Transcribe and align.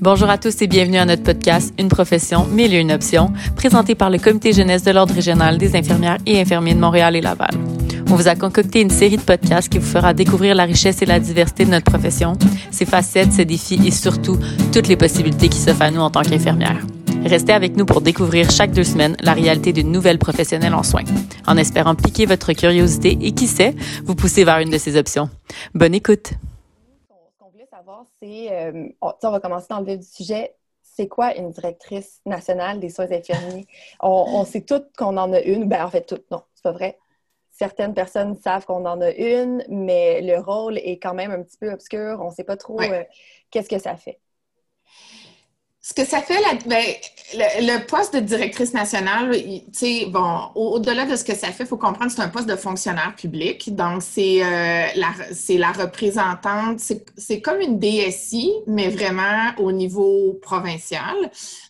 Bonjour 0.00 0.28
à 0.28 0.38
tous 0.38 0.60
et 0.60 0.66
bienvenue 0.66 0.98
à 0.98 1.04
notre 1.04 1.22
podcast 1.22 1.72
Une 1.78 1.88
profession, 1.88 2.46
mille 2.46 2.74
et 2.74 2.78
une 2.78 2.92
options, 2.92 3.32
présenté 3.56 3.94
par 3.94 4.10
le 4.10 4.18
Comité 4.18 4.52
jeunesse 4.52 4.82
de 4.82 4.90
l'Ordre 4.90 5.14
régional 5.14 5.56
des 5.56 5.76
infirmières 5.76 6.18
et 6.26 6.40
infirmiers 6.40 6.74
de 6.74 6.80
Montréal 6.80 7.16
et 7.16 7.20
Laval. 7.20 7.52
On 8.10 8.16
vous 8.16 8.28
a 8.28 8.34
concocté 8.34 8.80
une 8.80 8.90
série 8.90 9.16
de 9.16 9.22
podcasts 9.22 9.68
qui 9.68 9.78
vous 9.78 9.86
fera 9.86 10.12
découvrir 10.12 10.54
la 10.54 10.64
richesse 10.64 11.00
et 11.02 11.06
la 11.06 11.20
diversité 11.20 11.64
de 11.64 11.70
notre 11.70 11.90
profession, 11.90 12.34
ses 12.70 12.84
facettes, 12.84 13.32
ses 13.32 13.44
défis 13.44 13.80
et 13.86 13.90
surtout 13.90 14.38
toutes 14.72 14.88
les 14.88 14.96
possibilités 14.96 15.48
qui 15.48 15.58
s'offrent 15.58 15.82
à 15.82 15.90
nous 15.90 16.00
en 16.00 16.10
tant 16.10 16.22
qu'infirmières. 16.22 16.84
Restez 17.24 17.52
avec 17.52 17.76
nous 17.76 17.86
pour 17.86 18.00
découvrir 18.00 18.50
chaque 18.50 18.72
deux 18.72 18.84
semaines 18.84 19.16
la 19.20 19.32
réalité 19.32 19.72
d'une 19.72 19.90
nouvelle 19.90 20.18
professionnelle 20.18 20.74
en 20.74 20.82
soins, 20.82 21.04
en 21.46 21.56
espérant 21.56 21.94
piquer 21.94 22.26
votre 22.26 22.52
curiosité 22.52 23.16
et 23.20 23.32
qui 23.32 23.46
sait, 23.46 23.74
vous 24.04 24.14
pousser 24.14 24.44
vers 24.44 24.58
une 24.58 24.70
de 24.70 24.78
ces 24.78 24.96
options. 24.96 25.30
Bonne 25.74 25.94
écoute! 25.94 26.34
C'est, 28.20 28.52
euh, 28.52 28.88
on, 29.00 29.12
on 29.22 29.30
va 29.30 29.40
commencer 29.40 29.66
dans 29.70 29.80
le 29.80 29.86
vif 29.86 29.98
du 30.00 30.06
sujet, 30.06 30.56
c'est 30.82 31.08
quoi 31.08 31.34
une 31.36 31.50
directrice 31.50 32.20
nationale 32.26 32.80
des 32.80 32.90
soins 32.90 33.10
infirmiers? 33.10 33.66
on, 34.00 34.08
on 34.32 34.44
sait 34.44 34.62
toutes 34.62 34.94
qu'on 34.96 35.16
en 35.16 35.32
a 35.32 35.40
une, 35.40 35.68
ben 35.68 35.84
en 35.84 35.90
fait 35.90 36.06
toutes, 36.06 36.30
non, 36.30 36.42
c'est 36.54 36.62
pas 36.62 36.72
vrai. 36.72 36.98
Certaines 37.50 37.94
personnes 37.94 38.36
savent 38.36 38.64
qu'on 38.66 38.84
en 38.84 39.00
a 39.00 39.10
une, 39.12 39.64
mais 39.68 40.20
le 40.22 40.38
rôle 40.40 40.78
est 40.78 40.98
quand 40.98 41.14
même 41.14 41.30
un 41.30 41.42
petit 41.42 41.56
peu 41.56 41.70
obscur. 41.72 42.18
On 42.20 42.30
ne 42.30 42.34
sait 42.34 42.44
pas 42.44 42.56
trop 42.56 42.76
Ouais. 42.78 42.90
euh, 42.92 43.04
qu'est-ce 43.50 43.68
que 43.68 43.78
ça 43.78 43.96
fait. 43.96 44.20
Ce 45.80 45.92
que 45.92 46.04
ça 46.04 46.22
fait, 46.22 46.40
la- 46.40 46.54
ben, 46.66 46.84
le, 47.32 47.84
poste 47.86 48.14
de 48.14 48.20
directrice 48.20 48.74
nationale, 48.74 49.32
tu 49.34 49.62
sais, 49.72 50.06
bon, 50.08 50.50
au- 50.54 50.74
au-delà 50.76 51.06
de 51.06 51.16
ce 51.16 51.24
que 51.24 51.34
ça 51.34 51.48
fait, 51.52 51.64
il 51.64 51.66
faut 51.66 51.78
comprendre 51.78 52.06
que 52.08 52.12
c'est 52.12 52.20
un 52.22 52.28
poste 52.28 52.48
de 52.48 52.54
fonctionnaire 52.54 53.14
public. 53.16 53.74
Donc, 53.74 54.02
c'est 54.02 54.44
euh, 54.44 54.86
la, 54.94 55.08
la 55.48 55.72
représentante, 55.72 56.80
c'est 56.80 57.04
c'est 57.16 57.40
comme 57.40 57.60
une 57.60 57.78
DSI, 57.78 58.52
mais 58.66 58.88
vraiment 58.88 59.52
au 59.58 59.72
niveau 59.72 60.38
provincial. 60.42 61.16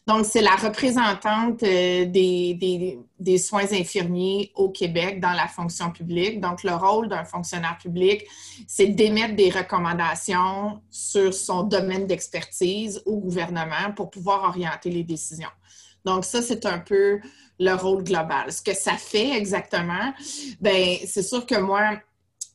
Donc, 0.07 0.27
c'est 0.27 0.43
la 0.43 0.57
représentante 0.57 1.63
euh, 1.63 2.05
des, 2.05 2.55
des, 2.55 2.99
des 3.21 3.39
soins 3.39 3.73
infirmiers 3.73 4.51
au 4.57 4.69
Québec 4.71 5.21
dans 5.21 5.33
la 5.33 5.47
fonction 5.49 5.91
publique. 5.91 6.41
Donc, 6.41 6.63
le 6.65 6.75
rôle 6.75 7.09
d'un 7.09 7.25
fonctionnaire 7.25 7.79
public, 7.81 8.25
c'est 8.67 8.87
d'émettre 8.89 9.35
des 9.37 9.51
recommandations 9.51 10.81
sur 10.91 11.33
son 11.33 11.63
domaine 11.63 12.07
d'expertise 12.07 13.03
au 13.07 13.17
gouvernement 13.19 13.93
pour 13.97 14.11
pouvoir 14.11 14.45
orienter 14.45 14.91
les 14.91 15.05
décisions. 15.05 15.49
Donc, 16.05 16.25
ça, 16.25 16.43
c'est 16.43 16.67
un 16.67 16.79
peu 16.79 17.21
le 17.59 17.73
rôle 17.75 18.03
global. 18.05 18.53
Ce 18.53 18.63
que 18.63 18.75
ça 18.75 18.97
fait 18.97 19.31
exactement, 19.31 20.13
ben 20.61 20.97
c'est 21.07 21.23
sûr 21.23 21.47
que 21.47 21.59
moi, 21.59 21.99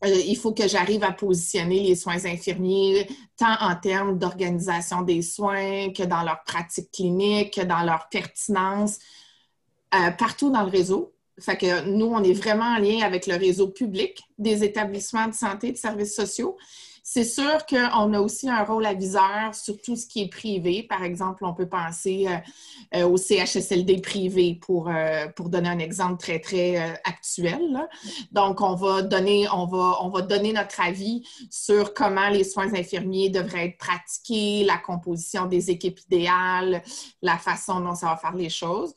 euh, 0.05 0.21
il 0.27 0.37
faut 0.37 0.53
que 0.53 0.67
j'arrive 0.67 1.03
à 1.03 1.11
positionner 1.11 1.81
les 1.81 1.95
soins 1.95 2.25
infirmiers 2.25 3.07
tant 3.37 3.55
en 3.61 3.75
termes 3.75 4.17
d'organisation 4.17 5.01
des 5.01 5.21
soins 5.21 5.91
que 5.91 6.03
dans 6.03 6.23
leur 6.23 6.43
pratique 6.43 6.91
clinique, 6.91 7.53
que 7.55 7.61
dans 7.61 7.83
leur 7.83 8.07
pertinence, 8.09 8.99
euh, 9.95 10.11
partout 10.11 10.51
dans 10.51 10.63
le 10.63 10.69
réseau. 10.69 11.13
Fait 11.39 11.57
que 11.57 11.85
nous, 11.85 12.07
on 12.07 12.21
est 12.23 12.33
vraiment 12.33 12.75
en 12.75 12.79
lien 12.79 13.01
avec 13.01 13.25
le 13.25 13.35
réseau 13.35 13.69
public 13.69 14.21
des 14.37 14.63
établissements 14.63 15.27
de 15.27 15.33
santé 15.33 15.69
et 15.69 15.71
de 15.71 15.77
services 15.77 16.15
sociaux. 16.15 16.57
C'est 17.11 17.23
sûr 17.23 17.65
qu'on 17.65 18.13
a 18.13 18.19
aussi 18.19 18.47
un 18.51 18.63
rôle 18.63 18.85
aviseur 18.85 19.55
sur 19.55 19.81
tout 19.81 19.95
ce 19.95 20.05
qui 20.05 20.21
est 20.21 20.27
privé. 20.27 20.83
Par 20.83 21.01
exemple, 21.01 21.43
on 21.43 21.55
peut 21.55 21.67
penser 21.67 22.27
euh, 22.27 22.99
euh, 22.99 23.09
au 23.09 23.17
CHSLD 23.17 23.99
privé 23.99 24.59
pour, 24.61 24.89
euh, 24.89 25.25
pour 25.35 25.49
donner 25.49 25.69
un 25.69 25.79
exemple 25.79 26.21
très, 26.21 26.39
très 26.39 26.77
actuel. 27.03 27.79
Donc, 28.31 28.61
on 28.61 28.75
va, 28.75 29.01
donner, 29.01 29.47
on, 29.51 29.65
va, 29.65 29.97
on 30.03 30.09
va 30.09 30.21
donner 30.21 30.53
notre 30.53 30.81
avis 30.81 31.27
sur 31.49 31.95
comment 31.95 32.29
les 32.29 32.43
soins 32.43 32.71
infirmiers 32.75 33.31
devraient 33.31 33.69
être 33.69 33.79
pratiqués, 33.79 34.63
la 34.63 34.77
composition 34.77 35.47
des 35.47 35.71
équipes 35.71 35.99
idéales, 36.11 36.83
la 37.23 37.39
façon 37.39 37.79
dont 37.79 37.95
ça 37.95 38.05
va 38.05 38.17
faire 38.17 38.35
les 38.35 38.49
choses. 38.49 38.93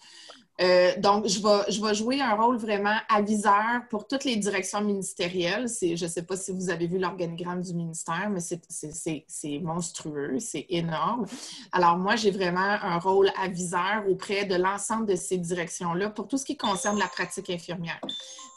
Euh, 0.62 0.92
donc, 0.98 1.26
je 1.26 1.40
vais, 1.40 1.72
je 1.72 1.82
vais 1.84 1.94
jouer 1.94 2.20
un 2.20 2.34
rôle 2.34 2.56
vraiment 2.56 2.96
aviseur 3.08 3.82
pour 3.90 4.06
toutes 4.06 4.24
les 4.24 4.36
directions 4.36 4.80
ministérielles. 4.80 5.66
Je 5.68 6.04
ne 6.04 6.08
sais 6.08 6.22
pas 6.22 6.36
si 6.36 6.52
vous 6.52 6.70
avez 6.70 6.86
vu 6.86 6.98
l'organigramme 6.98 7.62
du 7.62 7.74
ministère, 7.74 8.30
mais 8.30 8.40
c'est 8.40 9.58
monstrueux, 9.60 10.38
c'est 10.38 10.66
énorme. 10.68 11.26
Alors, 11.72 11.96
moi, 11.96 12.16
j'ai 12.16 12.30
vraiment 12.30 12.60
un 12.60 12.98
rôle 12.98 13.30
aviseur 13.42 14.04
auprès 14.08 14.44
de 14.44 14.54
l'ensemble 14.54 15.06
de 15.06 15.16
ces 15.16 15.38
directions-là 15.38 16.10
pour 16.10 16.28
tout 16.28 16.38
ce 16.38 16.44
qui 16.44 16.56
concerne 16.56 16.98
la 16.98 17.08
pratique 17.08 17.50
infirmière. 17.50 18.00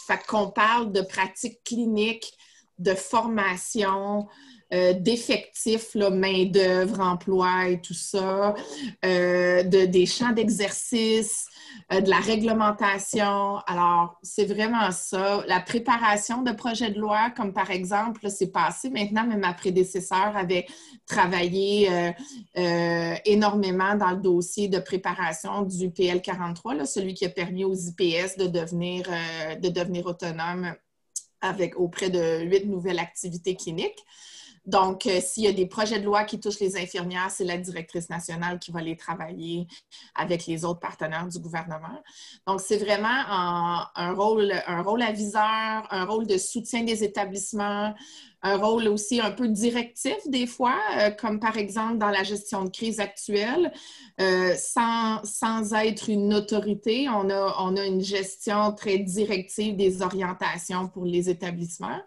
Fait 0.05 0.19
qu'on 0.27 0.51
parle 0.51 0.91
de 0.91 1.01
pratique 1.01 1.63
clinique, 1.63 2.37
de 2.77 2.93
formation, 2.93 4.27
euh, 4.73 4.93
d'effectifs, 4.93 5.93
main-d'œuvre, 5.93 6.99
emploi 6.99 7.69
et 7.69 7.81
tout 7.81 7.93
ça, 7.93 8.55
euh, 9.05 9.61
de, 9.61 9.85
des 9.85 10.07
champs 10.07 10.31
d'exercice, 10.31 11.45
euh, 11.93 12.01
de 12.01 12.09
la 12.09 12.17
réglementation. 12.17 13.57
Alors, 13.67 14.17
c'est 14.23 14.45
vraiment 14.45 14.89
ça. 14.89 15.43
La 15.47 15.59
préparation 15.59 16.41
de 16.41 16.51
projets 16.51 16.89
de 16.89 16.99
loi, 16.99 17.29
comme 17.29 17.53
par 17.53 17.69
exemple, 17.69 18.27
c'est 18.31 18.51
passé 18.51 18.89
maintenant, 18.89 19.27
mais 19.27 19.37
ma 19.37 19.53
prédécesseur 19.53 20.35
avait 20.35 20.65
travaillé 21.05 22.13
énormément 22.55 23.93
dans 23.95 24.11
le 24.11 24.17
dossier 24.17 24.67
de 24.67 24.79
préparation 24.79 25.61
du 25.61 25.91
PL 25.91 26.23
43, 26.23 26.73
là, 26.73 26.85
celui 26.85 27.13
qui 27.13 27.25
a 27.25 27.29
permis 27.29 27.65
aux 27.65 27.75
IPS 27.75 28.37
de 28.39 28.47
devenir, 28.47 29.05
de 29.61 29.69
devenir 29.69 30.07
autonomes 30.07 30.73
avec, 31.41 31.79
auprès 31.79 32.09
de 32.09 32.41
huit 32.43 32.65
nouvelles 32.65 32.99
activités 32.99 33.55
cliniques. 33.55 34.03
Donc, 34.65 35.05
euh, 35.05 35.19
s'il 35.21 35.43
y 35.43 35.47
a 35.47 35.51
des 35.51 35.67
projets 35.67 35.99
de 35.99 36.05
loi 36.05 36.23
qui 36.23 36.39
touchent 36.39 36.59
les 36.59 36.75
infirmières, 36.77 37.29
c'est 37.29 37.43
la 37.43 37.57
directrice 37.57 38.09
nationale 38.09 38.59
qui 38.59 38.71
va 38.71 38.81
les 38.81 38.95
travailler 38.95 39.67
avec 40.15 40.47
les 40.47 40.65
autres 40.65 40.79
partenaires 40.79 41.27
du 41.27 41.39
gouvernement. 41.39 42.01
Donc, 42.47 42.61
c'est 42.61 42.77
vraiment 42.77 43.07
un, 43.07 44.13
rôle, 44.13 44.53
un 44.65 44.81
rôle 44.81 45.03
aviseur, 45.03 45.87
un 45.91 46.05
rôle 46.05 46.25
de 46.25 46.37
soutien 46.37 46.83
des 46.83 47.03
établissements, 47.03 47.93
un 48.41 48.57
rôle 48.57 48.87
aussi 48.87 49.19
un 49.19 49.31
peu 49.31 49.47
directif 49.47 50.17
des 50.27 50.47
fois, 50.47 50.77
euh, 50.99 51.11
comme 51.11 51.39
par 51.39 51.57
exemple 51.57 51.97
dans 51.97 52.09
la 52.09 52.23
gestion 52.23 52.63
de 52.65 52.69
crise 52.69 52.99
actuelle, 52.99 53.71
euh, 54.21 54.53
sans, 54.55 55.23
sans 55.23 55.73
être 55.73 56.09
une 56.09 56.33
autorité, 56.33 57.07
on 57.09 57.29
a, 57.29 57.55
on 57.59 57.75
a 57.75 57.85
une 57.85 58.01
gestion 58.01 58.71
très 58.73 58.99
directive 58.99 59.75
des 59.75 60.01
orientations 60.01 60.87
pour 60.87 61.05
les 61.05 61.29
établissements. 61.29 62.01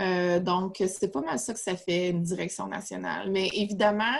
Euh, 0.00 0.40
donc, 0.40 0.82
c'est 0.86 1.10
pas 1.10 1.20
mal 1.20 1.38
ça 1.38 1.54
que 1.54 1.60
ça 1.60 1.76
fait, 1.76 2.10
une 2.10 2.22
direction 2.22 2.66
nationale. 2.66 3.30
Mais 3.30 3.48
évidemment, 3.54 4.16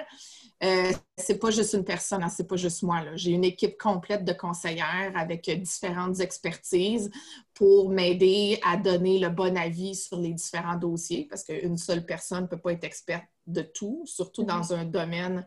euh, 0.63 0.93
c'est 1.17 1.39
pas 1.39 1.51
juste 1.51 1.75
une 1.75 1.85
personne, 1.85 2.23
hein, 2.23 2.29
c'est 2.29 2.47
pas 2.47 2.57
juste 2.57 2.83
moi. 2.83 3.03
J'ai 3.17 3.33
une 3.33 3.45
équipe 3.45 3.77
complète 3.77 4.25
de 4.25 4.33
conseillères 4.33 5.13
avec 5.15 5.51
différentes 5.61 6.21
expertises 6.21 7.11
pour 7.55 7.91
m'aider 7.91 8.61
à 8.65 8.77
donner 8.77 9.19
le 9.19 9.31
bon 9.31 9.57
avis 9.57 9.95
sur 9.97 10.19
les 10.19 10.33
différents 10.33 10.77
dossiers 10.77 11.27
parce 11.29 11.45
qu'une 11.45 11.77
seule 11.77 12.07
personne 12.07 12.43
ne 12.43 12.49
peut 12.49 12.59
pas 12.59 12.73
être 12.73 12.85
experte 12.85 13.27
de 13.47 13.63
tout, 13.63 14.03
surtout 14.07 14.45
dans 14.45 14.73
un 14.73 14.85
domaine 14.85 15.45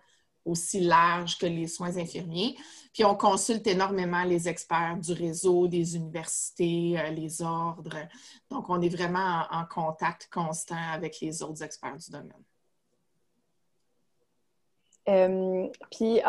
aussi 0.47 0.79
large 0.79 1.37
que 1.37 1.45
les 1.45 1.67
soins 1.67 1.97
infirmiers. 1.97 2.55
Puis 2.93 3.05
on 3.05 3.15
consulte 3.15 3.67
énormément 3.67 4.23
les 4.23 4.47
experts 4.47 4.97
du 4.97 5.13
réseau, 5.13 5.67
des 5.67 5.95
universités, 5.95 6.97
euh, 6.97 7.09
les 7.09 7.41
ordres. 7.41 8.07
Donc, 8.49 8.69
on 8.69 8.81
est 8.81 8.89
vraiment 8.89 9.43
en, 9.51 9.65
contact 9.65 10.29
constant 10.31 10.75
avec 10.93 11.19
les 11.21 11.43
autres 11.43 11.63
experts 11.63 11.97
du 11.97 12.09
domaine. 12.09 12.43
Euh, 15.09 15.67
puis, 15.91 16.21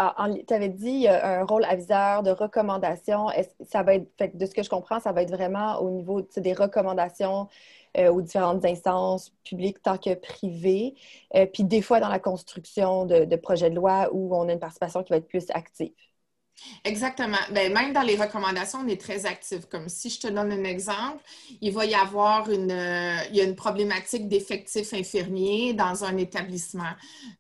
tu 0.47 0.55
avais 0.55 0.69
dit 0.69 1.09
a 1.09 1.41
un 1.41 1.45
rôle 1.45 1.65
aviseur 1.65 2.23
de 2.23 2.31
recommandation. 2.31 3.29
Ça 3.67 3.83
va 3.83 3.95
être, 3.95 4.37
de 4.37 4.47
ce 4.47 4.55
que 4.55 4.63
je 4.63 4.71
comprends, 4.71 5.01
ça 5.01 5.13
va 5.13 5.23
être 5.23 5.33
vraiment 5.35 5.81
au 5.81 5.91
niveau 5.91 6.23
des 6.37 6.53
recommandations 6.53 7.49
euh, 7.97 8.13
aux 8.13 8.23
différentes 8.23 8.65
instances 8.65 9.33
publiques 9.45 9.83
tant 9.83 9.99
que 9.99 10.15
privées. 10.15 10.95
Euh, 11.35 11.47
puis 11.47 11.65
des 11.65 11.83
fois 11.83 12.01
dans 12.01 12.09
la 12.09 12.19
construction 12.19 13.07
de 13.07 13.37
projets 13.37 13.71
de 13.71 13.77
loi 13.77 14.09
où 14.13 14.35
on 14.35 14.49
a 14.49 14.53
une 14.53 14.59
participation 14.59 15.03
qui 15.03 15.11
va 15.11 15.17
être 15.17 15.29
plus 15.29 15.47
active. 15.51 15.93
Exactement. 16.85 17.39
Ben, 17.53 17.73
même 17.73 17.93
dans 17.93 18.03
les 18.03 18.17
recommandations, 18.17 18.81
on 18.85 18.89
est 18.89 19.01
très 19.01 19.27
actif. 19.27 19.67
Comme 19.71 19.89
si 19.89 20.11
je 20.11 20.21
te 20.21 20.27
donne 20.27 20.53
un 20.53 20.65
exemple, 20.65 21.23
il 21.61 21.73
va 21.73 21.85
y 21.87 21.95
avoir 21.95 22.51
une, 22.51 22.71
euh, 22.71 23.17
il 23.31 23.37
y 23.37 23.41
a 23.41 23.45
une 23.45 23.55
problématique 23.55 24.29
d'effectifs 24.29 24.93
infirmiers 24.93 25.73
dans 25.73 26.05
un 26.05 26.17
établissement. 26.17 26.93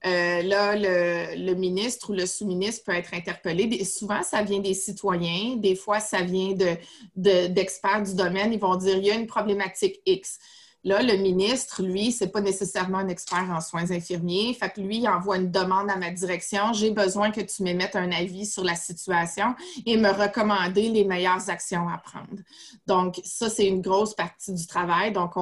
Euh, 0.06 0.42
là, 0.42 0.76
le, 0.76 1.54
ministre 1.54 2.10
ou 2.10 2.12
le 2.14 2.26
sous-ministre 2.26 2.84
peut 2.84 2.94
être 2.94 3.14
interpellé. 3.14 3.84
Souvent, 3.84 4.22
ça 4.22 4.42
vient 4.42 4.60
des 4.60 4.74
citoyens. 4.74 5.56
Des 5.56 5.74
fois, 5.74 6.00
ça 6.00 6.22
vient 6.22 6.52
de, 6.52 6.76
de- 7.16 7.46
d'experts 7.48 8.02
du 8.02 8.14
domaine. 8.14 8.52
Ils 8.52 8.60
vont 8.60 8.76
dire, 8.76 8.96
il 8.96 9.04
y 9.04 9.10
a 9.10 9.14
une 9.14 9.26
problématique 9.26 10.00
X. 10.06 10.38
Là, 10.84 11.02
le 11.02 11.16
ministre, 11.16 11.82
lui, 11.82 12.12
c'est 12.12 12.28
pas 12.28 12.40
nécessairement 12.40 12.98
un 12.98 13.08
expert 13.08 13.50
en 13.50 13.60
soins 13.60 13.90
infirmiers. 13.90 14.54
Fait 14.54 14.70
que 14.70 14.80
lui, 14.80 14.98
il 14.98 15.08
envoie 15.08 15.36
une 15.36 15.50
demande 15.50 15.90
à 15.90 15.96
ma 15.96 16.10
direction. 16.10 16.72
J'ai 16.72 16.92
besoin 16.92 17.32
que 17.32 17.40
tu 17.40 17.64
m'émettes 17.64 17.96
un 17.96 18.12
avis 18.12 18.46
sur 18.46 18.62
la 18.62 18.76
situation 18.76 19.56
et 19.86 19.96
me 19.96 20.10
recommander 20.10 20.88
les 20.88 21.04
meilleures 21.04 21.50
actions 21.50 21.88
à 21.88 21.98
prendre. 21.98 22.42
Donc, 22.86 23.20
ça, 23.24 23.50
c'est 23.50 23.66
une 23.66 23.80
grosse 23.80 24.14
partie 24.14 24.54
du 24.54 24.66
travail. 24.68 25.12
Donc, 25.12 25.32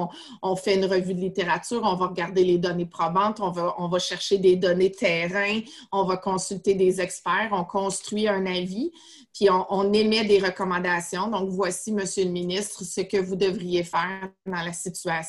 on, 0.43 0.57
fait 0.57 0.77
une 0.77 0.87
revue 0.87 1.13
de 1.13 1.21
littérature, 1.21 1.83
on 1.85 1.97
va 1.97 2.07
regarder 2.07 2.43
les 2.43 2.57
données 2.57 2.87
probantes, 2.87 3.41
on 3.41 3.51
va, 3.51 3.75
on 3.79 3.89
va 3.89 3.99
chercher 3.99 4.39
des 4.39 4.57
données 4.57 4.91
terrain, 4.91 5.61
on 5.93 6.05
va 6.05 6.17
consulter 6.17 6.75
des 6.75 7.03
experts, 7.03 7.51
on 7.53 7.65
construit 7.65 8.27
un 8.27 8.47
avis 8.47 8.91
puis 9.37 9.51
on, 9.51 9.93
émet 9.93 10.25
des 10.25 10.39
recommandations. 10.39 11.29
Donc, 11.29 11.51
voici, 11.51 11.93
Monsieur 11.93 12.25
le 12.25 12.31
ministre, 12.31 12.85
ce 12.85 13.03
que 13.03 13.19
vous 13.19 13.37
devriez 13.37 13.85
faire 13.85 14.31
dans 14.47 14.63
la 14.63 14.73
situation. 14.73 15.26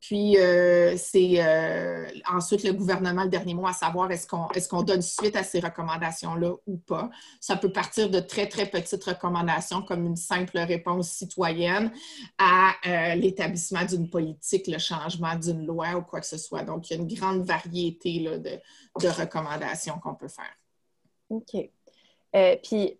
Puis, 0.00 0.38
euh, 0.38 0.96
c'est 0.96 1.42
euh, 1.42 2.06
ensuite 2.30 2.64
le 2.64 2.72
gouvernement, 2.72 3.24
le 3.24 3.28
dernier 3.28 3.54
mot, 3.54 3.66
à 3.66 3.72
savoir 3.72 4.10
est-ce 4.10 4.26
qu'on 4.26 4.48
est 4.50 4.68
qu'on 4.68 4.82
donne 4.82 5.02
suite 5.02 5.36
à 5.36 5.44
ces 5.44 5.60
recommandations-là 5.60 6.54
ou 6.66 6.76
pas? 6.76 7.10
Ça 7.40 7.56
peut 7.56 7.72
partir 7.72 8.10
de 8.10 8.20
très, 8.20 8.48
très 8.48 8.66
petites 8.66 9.04
recommandations, 9.04 9.82
comme 9.82 10.06
une 10.06 10.16
simple 10.16 10.58
réponse 10.58 11.10
citoyenne 11.10 11.92
à 12.38 12.72
euh, 12.86 13.14
l'établissement 13.14 13.84
d'une 13.84 14.08
politique, 14.08 14.66
le 14.66 14.78
changement 14.78 15.36
d'une 15.36 15.66
loi 15.66 15.94
ou 15.96 16.02
quoi 16.02 16.20
que 16.20 16.26
ce 16.26 16.38
soit. 16.38 16.62
Donc, 16.62 16.90
il 16.90 16.96
y 16.96 16.98
a 16.98 17.02
une 17.02 17.14
grande 17.14 17.42
variété 17.42 18.20
là, 18.20 18.38
de, 18.38 18.58
de 19.00 19.08
recommandations 19.08 19.98
qu'on 19.98 20.14
peut 20.14 20.28
faire. 20.28 20.54
OK. 21.30 21.70
puis, 22.62 22.98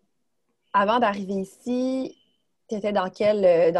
avant 0.73 0.99
d'arriver 0.99 1.35
ici, 1.35 2.17
tu 2.69 2.75
étais 2.75 2.93
dans 2.93 3.11
quel. 3.11 3.73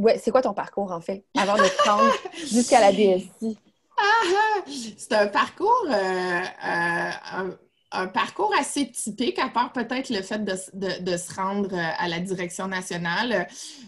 Ouais, 0.00 0.18
c'est 0.18 0.30
quoi 0.30 0.40
ton 0.40 0.54
parcours 0.54 0.92
en 0.92 1.00
fait, 1.02 1.24
avant 1.36 1.56
de 1.56 1.62
te 1.62 1.88
rendre 1.88 2.14
jusqu'à 2.34 2.80
la 2.80 2.90
DSI? 2.90 3.58
Ah, 3.98 4.02
ah! 4.24 4.70
c'est 4.96 5.12
un 5.12 5.26
parcours, 5.26 5.86
euh, 5.90 6.40
euh, 6.66 7.50
un, 7.92 8.06
parcours 8.06 8.50
assez 8.58 8.90
typique, 8.90 9.38
à 9.38 9.50
part 9.50 9.74
peut-être 9.74 10.08
le 10.08 10.22
fait 10.22 10.42
de, 10.42 11.16
se 11.18 11.34
rendre 11.34 11.74
à 11.74 12.08
la 12.08 12.18
direction 12.20 12.66
nationale. 12.66 13.46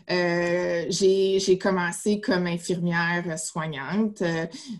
j'ai 0.09 1.59
commencé 1.59 2.21
comme 2.21 2.47
infirmière 2.47 3.39
soignante. 3.39 4.23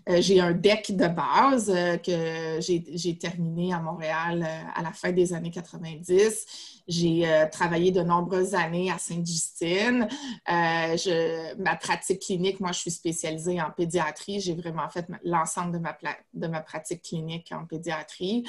j'ai 0.07 0.39
un 0.39 0.51
deck 0.51 0.95
de 0.95 1.07
base 1.07 1.73
que 2.05 2.59
j'ai 2.59 3.17
terminé 3.17 3.73
à 3.73 3.79
Montréal 3.79 4.45
à 4.75 4.83
la 4.83 4.91
fin 4.91 5.11
des 5.11 5.33
années 5.33 5.51
90. 5.51 6.82
J'ai 6.87 7.25
euh, 7.25 7.47
travaillé 7.49 7.91
de 7.91 8.01
nombreuses 8.01 8.55
années 8.55 8.91
à 8.91 8.97
Sainte-Justine. 8.97 10.07
Euh, 10.51 11.55
ma 11.57 11.75
pratique 11.77 12.21
clinique, 12.21 12.59
moi, 12.59 12.73
je 12.73 12.79
suis 12.79 12.91
spécialisée 12.91 13.61
en 13.61 13.71
pédiatrie. 13.71 14.41
J'ai 14.41 14.53
vraiment 14.53 14.89
fait 14.89 15.07
l'ensemble 15.23 15.71
de 16.33 16.47
ma, 16.47 16.61
pratique 16.61 17.01
clinique 17.01 17.51
en 17.53 17.65
pédiatrie. 17.65 18.43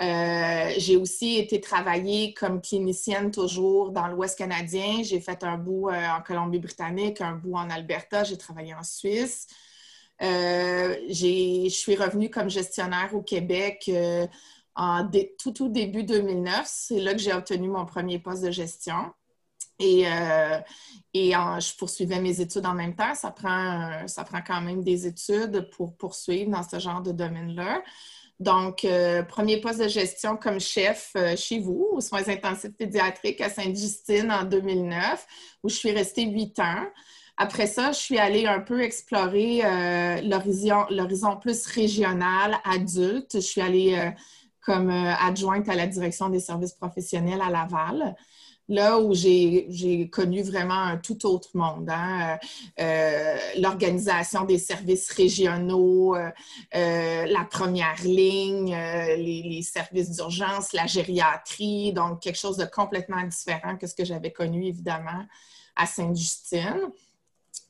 Euh, 0.00 0.72
j'ai 0.78 0.96
aussi 0.96 1.36
été 1.36 1.60
travailler 1.60 2.32
comme 2.32 2.62
clinicienne 2.62 3.30
toujours 3.30 3.90
dans 3.90 4.06
l'Ouest 4.06 4.38
canadien. 4.38 5.02
J'ai 5.02 5.20
fait 5.20 5.44
un 5.44 5.58
bout 5.58 5.90
en 5.90 6.22
Colombie-Britannique, 6.22 7.20
un 7.20 7.34
bout 7.34 7.54
en 7.54 7.68
Alberta. 7.68 8.24
J'ai 8.24 8.38
travaillé 8.38 8.74
en 8.74 8.82
Suisse. 8.82 9.46
je 10.20 11.68
suis 11.68 11.96
revenue 11.96 12.30
comme 12.30 12.48
gestionnaire 12.48 13.10
au 13.12 13.20
Québec 13.20 13.90
en 14.78 15.10
tout, 15.38 15.50
tout 15.50 15.68
début 15.68 16.04
2009. 16.04 16.62
C'est 16.64 17.00
là 17.00 17.12
que 17.12 17.18
j'ai 17.18 17.34
obtenu 17.34 17.68
mon 17.68 17.84
premier 17.84 18.20
poste 18.20 18.44
de 18.44 18.50
gestion. 18.50 19.12
Et, 19.80 20.06
euh, 20.06 20.58
et 21.14 21.32
je 21.32 21.76
poursuivais 21.76 22.20
mes 22.20 22.40
études 22.40 22.64
en 22.64 22.74
même 22.74 22.94
temps. 22.94 23.14
Ça 23.14 23.30
prend, 23.30 24.06
ça 24.06 24.24
prend 24.24 24.40
quand 24.40 24.60
même 24.60 24.82
des 24.82 25.06
études 25.06 25.68
pour 25.70 25.96
poursuivre 25.96 26.50
dans 26.50 26.62
ce 26.62 26.78
genre 26.78 27.02
de 27.02 27.12
domaine-là. 27.12 27.82
Donc, 28.38 28.84
euh, 28.84 29.24
premier 29.24 29.60
poste 29.60 29.80
de 29.80 29.88
gestion 29.88 30.36
comme 30.36 30.60
chef 30.60 31.10
euh, 31.16 31.34
chez 31.34 31.58
vous, 31.58 31.88
aux 31.90 32.00
soins 32.00 32.28
intensifs 32.28 32.76
pédiatriques 32.76 33.40
à 33.40 33.50
Sainte-Justine 33.50 34.30
en 34.30 34.44
2009, 34.44 35.26
où 35.64 35.68
je 35.68 35.74
suis 35.74 35.90
restée 35.90 36.24
huit 36.24 36.56
ans. 36.60 36.86
Après 37.36 37.66
ça, 37.66 37.90
je 37.90 37.98
suis 37.98 38.18
allée 38.18 38.46
un 38.46 38.60
peu 38.60 38.80
explorer 38.82 39.62
l'horizon 40.22 41.36
plus 41.36 41.66
régional, 41.66 42.58
adulte. 42.64 43.34
Je 43.34 43.38
suis 43.38 43.60
allée 43.60 44.12
comme 44.68 44.90
euh, 44.90 45.14
adjointe 45.18 45.66
à 45.70 45.74
la 45.74 45.86
direction 45.86 46.28
des 46.28 46.40
services 46.40 46.74
professionnels 46.74 47.40
à 47.40 47.48
Laval 47.48 48.14
là 48.70 48.98
où 48.98 49.14
j'ai 49.14 50.10
connu 50.12 50.42
vraiment 50.42 50.74
un 50.74 50.98
tout 50.98 51.24
autre 51.24 51.48
monde. 51.54 51.88
Hein. 51.88 52.36
Euh, 52.78 52.84
euh, 52.84 53.36
l'organisation 53.60 54.44
des 54.44 54.58
services 54.58 55.10
régionaux, 55.10 56.14
la 56.74 57.44
première 57.50 58.02
ligne, 58.04 58.76
les, 58.76 59.42
les, 59.42 59.62
services 59.62 60.10
d'urgence, 60.10 60.74
la 60.74 60.86
gériatrie, 60.86 61.94
donc 61.94 62.20
quelque 62.20 62.36
chose 62.36 62.58
de 62.58 62.66
complètement 62.66 63.22
différent 63.22 63.78
que 63.78 63.86
ce 63.86 63.94
que 63.94 64.04
j'avais 64.04 64.32
connu 64.32 64.66
évidemment 64.66 65.24
à 65.74 65.86
Sainte-Justine 65.86 66.92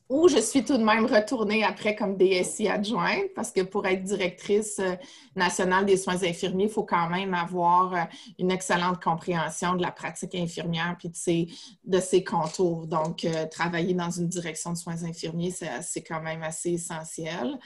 où 0.09 0.27
je 0.27 0.39
suis 0.39 0.65
tout 0.65 0.77
de 0.77 0.83
même 0.83 1.05
retournée 1.05 1.63
après 1.63 1.95
comme 1.95 2.17
DSI 2.17 2.67
adjointe, 2.67 3.31
parce 3.35 3.51
que 3.51 3.61
pour 3.61 3.85
être 3.85 4.03
directrice 4.03 4.79
euh, 4.79 4.95
nationale 5.35 5.85
des 5.85 5.97
soins 5.97 6.23
infirmiers, 6.23 6.63
il 6.63 6.69
faut 6.71 6.83
quand 6.83 7.07
même 7.09 7.35
avoir 7.35 7.93
euh, 7.93 7.99
une 8.39 8.49
excellente 8.49 9.01
compréhension 9.01 9.75
de 9.75 9.83
la 9.83 9.91
pratique 9.91 10.33
infirmière 10.33 10.95
puis 10.97 11.09
de 11.09 11.15
ses, 11.15 11.47
de 11.85 11.99
ses 11.99 12.23
contours. 12.23 12.87
Donc, 12.87 13.23
euh, 13.23 13.45
travailler 13.45 13.93
dans 13.93 14.09
une 14.09 14.27
direction 14.27 14.73
de 14.73 14.77
soins 14.77 15.03
infirmiers, 15.03 15.53
c'est 15.81 16.01
quand 16.01 16.21
même 16.21 16.41
assez 16.41 16.71
essentiel. 16.71 17.59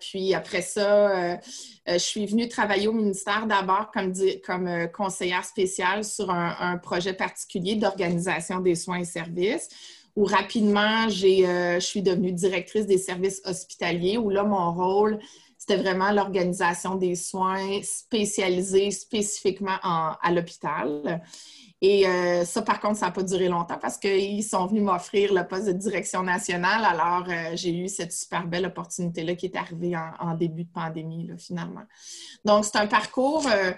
puis 0.00 0.34
après 0.34 0.62
ça, 0.62 1.38
je 1.86 1.98
suis 1.98 2.26
venue 2.26 2.48
travailler 2.48 2.88
au 2.88 2.92
ministère 2.92 3.46
d'abord 3.46 3.90
comme, 3.92 4.12
comme 4.44 4.88
conseillère 4.92 5.44
spéciale 5.44 6.04
sur 6.04 6.30
un 6.30 6.76
projet 6.78 7.14
particulier 7.14 7.76
d'organisation 7.76 8.60
des 8.60 8.74
soins 8.74 8.98
et 8.98 9.04
services 9.04 9.68
où 10.16 10.24
rapidement, 10.24 11.06
euh, 11.06 11.08
je 11.10 11.78
suis 11.80 12.02
devenue 12.02 12.32
directrice 12.32 12.86
des 12.86 12.98
services 12.98 13.42
hospitaliers, 13.44 14.16
où 14.16 14.30
là, 14.30 14.42
mon 14.44 14.72
rôle, 14.72 15.18
c'était 15.58 15.76
vraiment 15.76 16.10
l'organisation 16.10 16.94
des 16.94 17.14
soins 17.14 17.82
spécialisés 17.82 18.90
spécifiquement 18.90 19.76
à 19.82 20.32
l'hôpital. 20.32 21.22
Et 21.82 22.06
euh, 22.06 22.46
ça, 22.46 22.62
par 22.62 22.80
contre, 22.80 22.98
ça 22.98 23.06
n'a 23.06 23.12
pas 23.12 23.22
duré 23.22 23.48
longtemps 23.48 23.76
parce 23.78 23.98
qu'ils 23.98 24.42
sont 24.42 24.64
venus 24.66 24.82
m'offrir 24.82 25.34
le 25.34 25.46
poste 25.46 25.66
de 25.66 25.72
direction 25.72 26.22
nationale. 26.22 26.82
Alors, 26.86 27.28
euh, 27.28 27.54
j'ai 27.54 27.76
eu 27.76 27.88
cette 27.88 28.12
super 28.12 28.46
belle 28.46 28.64
opportunité-là 28.64 29.34
qui 29.34 29.46
est 29.46 29.56
arrivée 29.56 29.94
en, 29.94 30.34
début 30.34 30.64
de 30.64 30.70
pandémie, 30.70 31.30
finalement. 31.36 31.82
Donc, 32.46 32.64
c'est 32.64 32.76
un 32.76 32.86
parcours, 32.86 33.46
euh, 33.46 33.72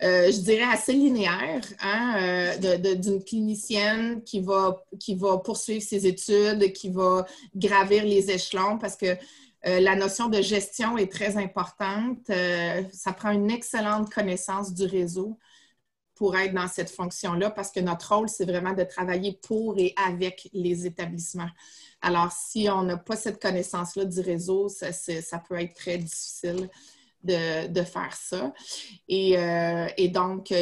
je 0.00 0.40
dirais, 0.40 0.64
assez 0.64 0.94
linéaire 0.94 1.60
hein, 1.82 2.56
d'une 2.58 3.22
clinicienne 3.22 4.22
qui 4.22 4.40
va, 4.40 4.82
qui 4.98 5.14
va 5.14 5.36
poursuivre 5.36 5.82
ses 5.82 6.06
études, 6.06 6.72
qui 6.72 6.88
va 6.88 7.26
gravir 7.54 8.04
les 8.04 8.30
échelons 8.30 8.78
parce 8.78 8.96
que 8.96 9.16
la 9.64 9.94
notion 9.94 10.28
de 10.28 10.42
gestion 10.42 10.98
est 10.98 11.10
très 11.10 11.36
importante. 11.36 12.18
ça 12.92 13.12
prend 13.12 13.30
une 13.30 13.50
excellente 13.50 14.12
connaissance 14.12 14.74
du 14.74 14.86
réseau 14.86 15.38
pour 16.14 16.36
être 16.36 16.54
dans 16.54 16.68
cette 16.68 16.90
fonction-là 16.90 17.50
parce 17.50 17.70
que 17.70 17.80
notre 17.80 18.14
rôle, 18.14 18.28
c'est 18.28 18.44
vraiment 18.44 18.72
de 18.72 18.84
travailler 18.84 19.38
pour 19.42 19.78
et 19.78 19.94
avec 19.96 20.48
les 20.52 20.86
établissements. 20.86 21.50
Alors, 22.00 22.32
si 22.32 22.68
on 22.70 22.82
n'a 22.82 22.96
pas 22.96 23.16
cette 23.16 23.40
connaissance-là 23.40 24.04
du 24.04 24.20
réseau, 24.20 24.68
ça, 24.68 24.92
ça, 24.92 25.38
peut 25.38 25.60
être 25.60 25.74
très 25.74 25.98
difficile 25.98 26.68
de, 27.22 27.82
faire 27.84 28.14
ça. 28.14 28.52
Et, 29.08 29.38
euh, 29.38 29.86
et 29.96 30.08
donc, 30.08 30.52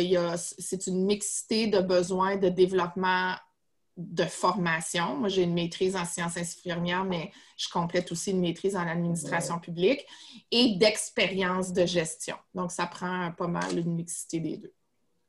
c'est 0.58 0.86
une 0.86 1.04
mixité 1.04 1.66
de 1.66 1.80
besoins 1.80 2.36
de 2.36 2.48
développement 2.48 3.34
de 3.96 4.24
formation. 4.24 5.16
Moi, 5.16 5.28
j'ai 5.28 5.42
une 5.42 5.54
maîtrise 5.54 5.96
en 5.96 6.04
sciences 6.04 6.36
infirmières, 6.36 7.04
mais 7.04 7.32
je 7.56 7.68
complète 7.68 8.10
aussi 8.12 8.30
une 8.30 8.40
maîtrise 8.40 8.76
en 8.76 8.86
administration 8.86 9.58
publique 9.58 10.06
et 10.50 10.76
d'expérience 10.76 11.72
de 11.72 11.84
gestion. 11.84 12.36
Donc, 12.54 12.72
ça 12.72 12.86
prend 12.86 13.30
pas 13.32 13.48
mal 13.48 13.78
une 13.78 13.94
mixité 13.94 14.40
des 14.40 14.56
deux. 14.56 14.74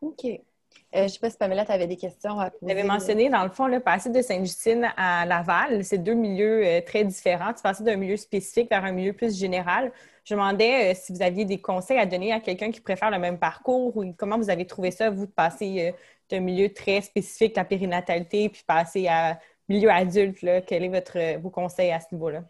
OK. 0.02 0.26
Euh, 0.26 1.00
je 1.00 1.04
ne 1.04 1.08
sais 1.08 1.20
pas 1.20 1.30
si 1.30 1.38
Pamela, 1.38 1.66
tu 1.66 1.72
avais 1.72 1.88
des 1.88 1.96
questions 1.96 2.38
à 2.40 2.50
poser. 2.50 2.66
Tu 2.66 2.72
avais 2.72 2.84
mentionné, 2.84 3.30
dans 3.30 3.44
le 3.44 3.50
fond, 3.50 3.68
le 3.68 3.80
passer 3.80 4.10
de 4.10 4.22
Sainte-Justine 4.22 4.92
à 4.98 5.26
Laval, 5.26 5.86
c'est 5.86 5.98
deux 5.98 6.14
milieux 6.14 6.66
euh, 6.66 6.82
très 6.82 7.06
différents. 7.06 7.54
Tu 7.54 7.62
passais 7.62 7.84
d'un 7.84 7.96
milieu 7.96 8.18
spécifique 8.18 8.70
vers 8.70 8.84
un 8.84 8.92
milieu 8.92 9.14
plus 9.14 9.38
général. 9.38 9.92
Je 10.26 10.34
me 10.36 10.40
demandais 10.40 10.92
euh, 10.92 10.94
si 10.96 11.14
vous 11.14 11.22
aviez 11.22 11.46
des 11.46 11.62
conseils 11.62 11.98
à 11.98 12.06
donner 12.06 12.34
à 12.34 12.42
quelqu'un 12.42 12.72
qui 12.72 12.82
préfère 12.82 13.10
le 13.10 13.20
même 13.20 13.40
parcours 13.40 13.96
ou 13.96 14.14
comment 14.18 14.38
vous 14.38 14.50
avez 14.50 14.68
trouvé 14.68 14.92
ça, 14.92 15.10
vous, 15.10 15.26
de 15.26 15.32
passer 15.32 15.94
d'un 16.30 16.42
milieu 16.42 16.74
très 16.74 17.02
spécifique, 17.02 17.56
la 17.56 17.66
périnatalité, 17.66 18.50
puis 18.50 18.64
passer 18.68 19.08
à 19.08 19.40
milieu 19.70 19.90
adulte. 19.90 20.42
Là. 20.42 20.62
Quels 20.62 20.84
sont 20.84 20.92
votre, 20.92 21.40
vos 21.40 21.50
conseils 21.50 21.92
à 21.92 22.02
ce 22.02 22.08
niveau-là? 22.12 22.44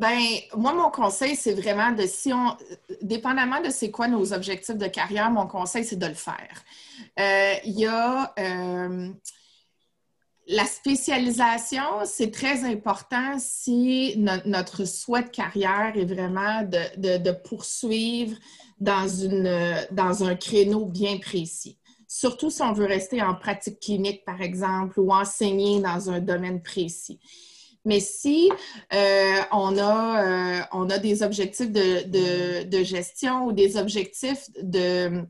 Ben, 0.00 0.18
moi, 0.56 0.72
mon 0.72 0.90
conseil, 0.90 1.36
c'est 1.36 1.52
vraiment 1.52 1.92
de, 1.92 2.06
si 2.06 2.32
on, 2.32 2.56
dépendamment 3.02 3.60
de 3.60 3.68
c'est 3.68 3.90
quoi 3.90 4.08
nos 4.08 4.32
objectifs 4.32 4.78
de 4.78 4.86
carrière, 4.86 5.30
mon 5.30 5.46
conseil, 5.46 5.84
c'est 5.84 5.98
de 5.98 6.06
le 6.06 6.14
faire. 6.14 6.64
Euh, 7.18 7.54
il 7.66 7.78
y 7.78 7.84
a, 7.84 8.32
euh, 8.38 9.10
la 10.48 10.64
spécialisation, 10.64 11.82
c'est 12.06 12.30
très 12.30 12.64
important 12.64 13.36
si 13.38 14.16
notre 14.46 14.86
souhait 14.86 15.24
de 15.24 15.28
carrière 15.28 15.92
est 15.94 16.06
vraiment 16.06 16.62
de, 16.62 17.30
poursuivre 17.32 18.38
dans, 18.80 19.06
une, 19.06 19.86
dans 19.90 20.24
un 20.24 20.34
créneau 20.34 20.86
bien 20.86 21.18
précis. 21.18 21.76
Surtout 22.08 22.48
si 22.48 22.62
on 22.62 22.72
veut 22.72 22.86
rester 22.86 23.20
en 23.20 23.34
pratique 23.34 23.80
clinique, 23.80 24.24
par 24.24 24.40
exemple, 24.40 24.98
ou 24.98 25.12
enseigner 25.12 25.78
dans 25.80 26.08
un 26.08 26.20
domaine 26.20 26.62
précis. 26.62 27.20
Mais 27.84 28.00
si 28.00 28.50
euh, 28.92 29.40
on, 29.52 29.78
a, 29.78 30.24
euh, 30.24 30.60
on 30.72 30.90
a 30.90 30.98
des 30.98 31.22
objectifs 31.22 31.70
de, 31.70 32.64
de, 32.64 32.82
gestion 32.82 33.46
ou 33.46 33.52
des 33.52 33.76
objectifs 33.76 34.50
de 34.62 35.24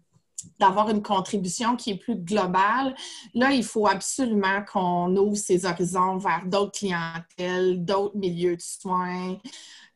d'avoir 0.58 0.88
une 0.88 1.02
contribution 1.02 1.76
qui 1.76 1.90
est 1.90 1.98
plus 1.98 2.16
globale. 2.16 2.94
Là, 3.34 3.52
il 3.52 3.62
faut 3.62 3.86
absolument 3.86 4.64
qu'on 4.72 5.14
ouvre 5.14 5.36
ses 5.36 5.66
horizons 5.66 6.16
vers 6.16 6.46
d'autres 6.46 6.78
clientèles, 6.78 7.84
d'autres 7.84 8.16
milieux 8.16 8.56
de 8.56 8.62
soins. 8.62 9.36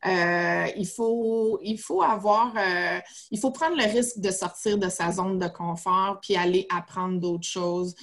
Euh, 0.05 0.67
il, 0.77 0.85
faut, 0.85 1.57
il 1.63 1.79
faut 1.79 2.03
avoir, 2.03 2.53
il 3.31 3.39
faut 3.39 3.49
prendre 3.49 3.75
le 3.75 3.91
risque 3.91 4.19
de 4.19 4.29
sortir 4.29 4.77
de 4.77 4.87
sa 4.87 5.11
zone 5.11 5.39
de 5.39 5.47
confort 5.47 6.19
puis 6.21 6.35
aller 6.35 6.67
apprendre 6.69 7.19
d'autres 7.19 7.47
choses 7.47 7.95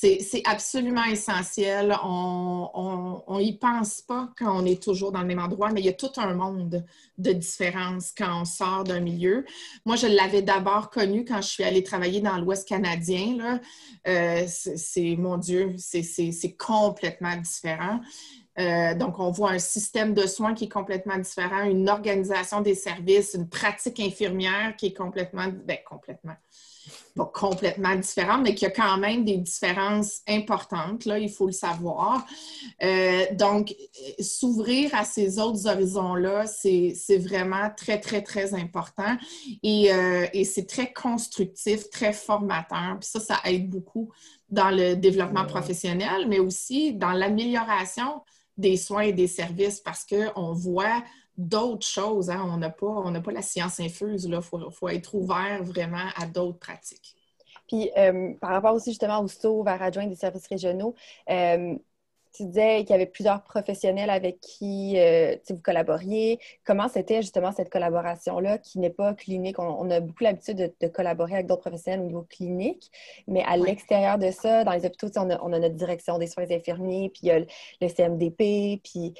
c'est 0.00 0.42
absolument 0.46 1.04
essentiel. 1.04 1.94
On 2.02 3.38
n'y 3.38 3.58
pense 3.58 4.00
pas 4.00 4.30
quand 4.38 4.62
on 4.62 4.64
est 4.64 4.82
toujours 4.82 5.12
dans 5.12 5.20
le 5.20 5.26
même 5.26 5.38
endroit, 5.38 5.70
mais 5.70 5.80
il 5.80 5.86
y 5.86 5.90
a 5.90 5.94
tout 5.94 6.12
un 6.16 6.34
monde 6.34 6.84
de 7.18 7.32
différences 7.32 8.12
quand 8.16 8.40
on 8.40 8.44
sort 8.44 8.84
d'un 8.84 9.00
milieu. 9.00 9.44
Moi, 9.84 9.96
je 9.96 10.06
l'avais 10.06 10.42
d'abord 10.42 10.90
connu 10.90 11.24
quand 11.24 11.42
je 11.42 11.48
suis 11.48 11.64
allée 11.64 11.82
travailler 11.82 12.20
dans 12.20 12.38
l'Ouest 12.38 12.66
canadien. 12.66 13.60
Euh, 14.08 14.44
c'est, 14.46 15.16
mon 15.16 15.36
Dieu, 15.36 15.74
c'est 15.78 16.56
complètement 16.56 17.36
différent. 17.36 18.00
Euh, 18.58 18.94
donc, 18.94 19.18
on 19.18 19.30
voit 19.30 19.52
un 19.52 19.58
système 19.58 20.14
de 20.14 20.26
soins 20.26 20.54
qui 20.54 20.64
est 20.64 20.68
complètement 20.68 21.18
différent, 21.18 21.64
une 21.64 21.88
organisation 21.88 22.60
des 22.60 22.74
services, 22.74 23.34
une 23.34 23.48
pratique 23.48 24.00
infirmière 24.00 24.74
qui 24.76 24.86
est 24.86 24.96
complètement, 24.96 25.46
ben, 25.64 25.78
complètement, 25.86 26.36
pas 27.16 27.26
complètement 27.26 27.94
différente, 27.96 28.42
mais 28.42 28.54
qu'il 28.54 28.68
y 28.68 28.70
a 28.70 28.74
quand 28.74 28.98
même 28.98 29.24
des 29.24 29.36
différences 29.36 30.20
importantes, 30.28 31.04
là, 31.04 31.18
il 31.18 31.30
faut 31.30 31.46
le 31.46 31.52
savoir. 31.52 32.26
Euh, 32.82 33.26
donc, 33.32 33.74
s'ouvrir 34.20 34.94
à 34.94 35.04
ces 35.04 35.38
autres 35.38 35.66
horizons-là, 35.66 36.46
c'est 36.46 37.18
vraiment 37.18 37.70
très, 37.76 38.00
très, 38.00 38.22
très 38.22 38.54
important 38.54 39.16
et, 39.62 39.92
euh, 39.92 40.26
et 40.32 40.44
c'est 40.44 40.66
très 40.66 40.92
constructif, 40.92 41.90
très 41.90 42.12
formateur. 42.12 42.96
Puis 43.00 43.08
ça, 43.10 43.20
ça 43.20 43.40
aide 43.44 43.68
beaucoup 43.68 44.10
dans 44.48 44.70
le 44.70 44.94
développement 44.94 45.46
professionnel, 45.46 46.26
mais 46.28 46.38
aussi 46.38 46.92
dans 46.94 47.12
l'amélioration 47.12 48.22
des 48.60 48.76
soins 48.76 49.02
et 49.02 49.12
des 49.12 49.26
services 49.26 49.80
parce 49.80 50.04
qu'on 50.04 50.52
voit 50.52 51.02
d'autres 51.36 51.86
choses. 51.86 52.30
Hein. 52.30 52.46
On 52.52 52.58
n'a 52.58 52.70
pas, 52.70 53.12
pas 53.24 53.32
la 53.32 53.42
science 53.42 53.80
infuse. 53.80 54.24
Il 54.24 54.38
faut, 54.42 54.88
être 54.88 55.14
ouvert 55.14 55.62
vraiment 55.64 56.08
à 56.16 56.26
d'autres 56.26 56.58
pratiques. 56.58 57.16
Puis, 57.66 57.90
euh, 57.96 58.34
par 58.40 58.50
rapport 58.50 58.74
aussi 58.74 58.90
justement 58.90 59.20
au 59.20 59.28
SO 59.28 59.62
vers 59.62 59.80
adjoint 59.80 60.06
des 60.06 60.16
services 60.16 60.46
régionaux, 60.48 60.94
euh, 61.30 61.76
tu 62.32 62.44
disais 62.44 62.80
qu'il 62.80 62.90
y 62.90 62.94
avait 62.94 63.06
plusieurs 63.06 63.42
professionnels 63.42 64.10
avec 64.10 64.40
qui 64.40 64.98
euh, 64.98 65.36
vous 65.48 65.58
collaboriez. 65.58 66.38
Comment 66.64 66.88
c'était 66.88 67.22
justement 67.22 67.52
cette 67.52 67.70
collaboration-là 67.70 68.58
qui 68.58 68.78
n'est 68.78 68.90
pas 68.90 69.14
clinique? 69.14 69.58
On, 69.58 69.90
a 69.90 70.00
beaucoup 70.00 70.24
l'habitude 70.24 70.72
de, 70.80 70.88
collaborer 70.88 71.34
avec 71.34 71.46
d'autres 71.46 71.62
professionnels 71.62 72.00
au 72.00 72.06
niveau 72.06 72.26
clinique, 72.28 72.90
mais 73.26 73.42
à 73.44 73.56
l'extérieur 73.56 74.18
de 74.18 74.30
ça, 74.30 74.64
dans 74.64 74.72
les 74.72 74.84
hôpitaux, 74.86 75.08
on 75.16 75.30
a, 75.30 75.40
on 75.42 75.52
a, 75.52 75.58
notre 75.58 75.76
direction 75.76 76.18
des 76.18 76.26
soins 76.26 76.50
infirmiers, 76.50 77.10
puis 77.10 77.20
il 77.24 77.28
y 77.28 77.30
a 77.32 77.38
le, 77.38 77.88
CMDP, 77.88 78.80
puis 78.82 79.14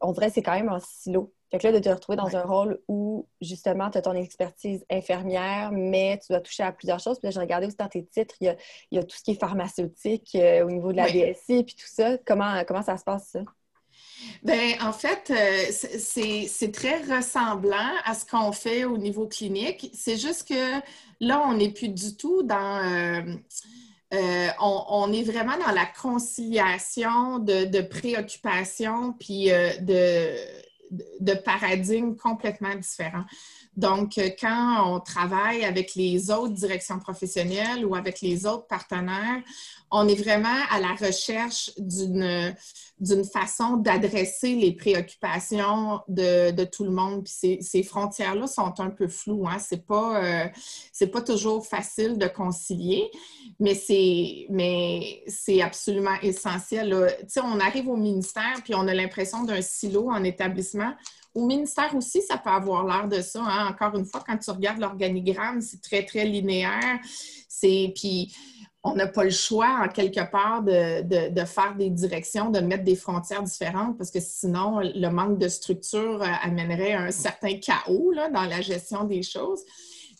on 0.00 0.12
dirait 0.12 0.28
que 0.28 0.34
c'est 0.34 0.42
quand 0.42 0.54
même 0.54 0.68
un 0.68 0.80
silo. 0.80 1.32
Fait 1.50 1.58
que 1.58 1.66
là, 1.66 1.72
de 1.72 1.78
te 1.78 1.88
retrouver 1.88 2.16
dans 2.16 2.36
un 2.36 2.42
rôle 2.42 2.80
où, 2.88 3.26
justement, 3.40 3.90
tu 3.90 3.98
as 3.98 4.02
ton 4.02 4.14
expertise 4.14 4.84
infirmière, 4.90 5.70
mais 5.72 6.18
tu 6.18 6.32
dois 6.32 6.40
toucher 6.40 6.62
à 6.62 6.72
plusieurs 6.72 7.00
choses. 7.00 7.18
Puis 7.18 7.26
là, 7.26 7.30
j'ai 7.32 7.40
regardé 7.40 7.66
aussi 7.66 7.76
dans 7.76 7.88
tes 7.88 8.04
titres, 8.04 8.36
il 8.40 8.56
y 8.92 8.98
a, 8.98 9.02
tout 9.02 9.16
ce 9.16 9.22
qui 9.22 9.32
est 9.32 9.40
pharmaceutique 9.40 10.30
euh, 10.36 10.64
au 10.64 10.70
niveau 10.70 10.92
de 10.92 10.96
la 10.98 11.10
DSI, 11.10 11.64
puis 11.64 11.74
tout 11.74 11.88
ça. 11.88 12.18
Comment, 12.18 12.62
comment 12.66 12.82
ça 12.82 12.96
se 12.96 13.04
passe, 13.04 13.28
ça? 13.32 13.40
Bien, 14.42 14.74
en 14.82 14.92
fait, 14.92 15.30
euh, 15.30 15.72
c'est 15.72 16.72
très 16.72 16.98
ressemblant 16.98 17.94
à 18.04 18.14
ce 18.14 18.24
qu'on 18.24 18.52
fait 18.52 18.84
au 18.84 18.98
niveau 18.98 19.26
clinique. 19.26 19.90
C'est 19.94 20.16
juste 20.16 20.48
que 20.48 20.80
là, 21.20 21.42
on 21.46 21.54
n'est 21.54 21.70
plus 21.70 21.88
du 21.88 22.16
tout 22.16 22.42
dans... 22.42 22.84
Euh, 22.84 23.34
euh, 24.12 24.48
on, 24.60 25.12
est 25.12 25.22
vraiment 25.22 25.56
dans 25.56 25.70
la 25.70 25.86
conciliation 25.86 27.38
de, 27.38 27.80
préoccupations 27.80 29.12
puis 29.12 29.52
euh, 29.52 29.70
de, 29.78 30.34
de 30.90 31.34
paradigmes 31.34 32.16
complètement 32.16 32.74
différents. 32.74 33.24
Donc, 33.76 34.18
euh, 34.18 34.30
quand 34.40 34.94
on 34.94 35.00
travaille 35.00 35.64
avec 35.64 35.94
les 35.94 36.30
autres 36.30 36.54
directions 36.54 36.98
professionnelles 36.98 37.84
ou 37.84 37.94
avec 37.94 38.20
les 38.20 38.46
autres 38.46 38.66
partenaires, 38.66 39.42
on 39.90 40.08
est 40.08 40.20
vraiment 40.20 40.58
à 40.70 40.80
la 40.80 40.94
recherche 40.94 41.70
d'une 41.78 42.54
d'une 43.00 43.24
façon 43.24 43.78
d'adresser 43.78 44.54
les 44.54 44.72
préoccupations 44.72 46.00
de, 46.06 46.64
tout 46.64 46.84
le 46.84 46.90
monde. 46.90 47.24
Puis 47.24 47.58
ces, 47.62 47.82
frontières-là 47.82 48.46
sont 48.46 48.78
un 48.78 48.90
peu 48.90 49.08
floues. 49.08 49.48
Hein? 49.48 49.58
C'est 49.58 49.86
pas, 49.86 50.22
euh, 50.22 50.48
c'est 50.92 51.06
pas 51.06 51.22
toujours 51.22 51.66
facile 51.66 52.18
de 52.18 52.26
concilier, 52.26 53.10
mais 53.58 53.74
c'est, 53.74 54.46
mais 54.50 55.22
c'est 55.26 55.62
absolument 55.62 56.20
essentiel. 56.22 57.16
Sais, 57.26 57.40
on 57.42 57.58
arrive 57.58 57.88
au 57.88 57.96
ministère 57.96 58.60
puis 58.62 58.74
on 58.74 58.86
a 58.86 58.94
l'impression 58.94 59.44
d'un 59.44 59.62
silo 59.62 60.10
en 60.10 60.22
établissement. 60.22 60.92
Au 61.34 61.46
ministère 61.46 61.94
aussi, 61.94 62.20
ça 62.22 62.36
peut 62.36 62.50
avoir 62.50 62.84
l'air 62.84 63.08
de 63.08 63.22
ça. 63.22 63.42
Hein? 63.42 63.68
Encore 63.68 63.96
une 63.96 64.04
fois, 64.04 64.22
quand 64.26 64.36
tu 64.36 64.50
regardes 64.50 64.80
l'organigramme, 64.80 65.62
c'est 65.62 65.80
très, 65.80 66.04
très 66.04 66.24
linéaire. 66.24 66.98
C'est, 67.48 67.92
puis 67.94 68.34
on 68.82 68.94
n'a 68.94 69.06
pas 69.06 69.24
le 69.24 69.30
choix, 69.30 69.82
en 69.84 69.88
quelque 69.88 70.30
part, 70.30 70.62
de, 70.62 71.44
faire 71.44 71.74
des 71.76 71.90
directions, 71.90 72.50
de 72.50 72.60
mettre 72.60 72.84
des 72.84 72.96
frontières 72.96 73.42
différentes, 73.42 73.98
parce 73.98 74.10
que 74.10 74.20
sinon, 74.20 74.80
le 74.80 75.08
manque 75.08 75.38
de 75.38 75.48
structure 75.48 76.22
euh, 76.22 76.26
amènerait 76.42 76.94
un 76.94 77.10
certain 77.10 77.58
chaos 77.58 78.12
dans 78.32 78.44
la 78.44 78.60
gestion 78.62 79.04
des 79.04 79.22
choses. 79.22 79.60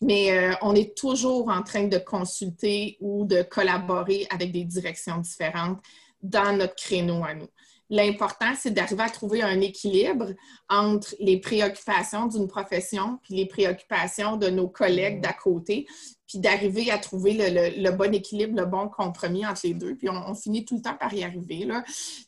Mais 0.02 0.32
euh, 0.32 0.52
on 0.62 0.74
est 0.74 0.96
toujours 0.96 1.48
en 1.48 1.62
train 1.62 1.84
de 1.84 1.98
consulter 1.98 2.96
ou 3.00 3.24
de 3.24 3.42
collaborer 3.42 4.26
avec 4.30 4.52
des 4.52 4.64
directions 4.64 5.18
différentes 5.18 5.78
dans 6.22 6.56
notre 6.56 6.74
créneau 6.74 7.22
à 7.24 7.34
nous. 7.34 7.48
L'important, 7.90 8.52
c'est 8.56 8.70
d'arriver 8.70 9.02
à 9.02 9.10
trouver 9.10 9.42
un 9.42 9.60
équilibre 9.60 10.28
entre 10.68 11.14
les 11.18 11.40
préoccupations 11.40 12.26
d'une 12.26 12.46
profession 12.46 13.18
puis 13.22 13.34
les 13.34 13.46
préoccupations 13.46 14.36
de 14.36 14.48
nos 14.48 14.68
collègues 14.68 15.20
d'à 15.20 15.32
côté, 15.32 15.86
puis 16.30 16.38
d'arriver 16.38 16.92
à 16.92 16.98
trouver 16.98 17.32
le, 17.32 17.90
bon 17.90 18.14
équilibre, 18.14 18.56
le 18.56 18.64
bon 18.64 18.88
compromis 18.88 19.44
entre 19.44 19.62
les 19.64 19.74
deux. 19.74 19.96
Puis 19.96 20.08
on, 20.08 20.32
finit 20.36 20.64
tout 20.64 20.76
le 20.76 20.82
temps 20.82 20.94
par 20.94 21.12
y 21.12 21.24
arriver. 21.24 21.66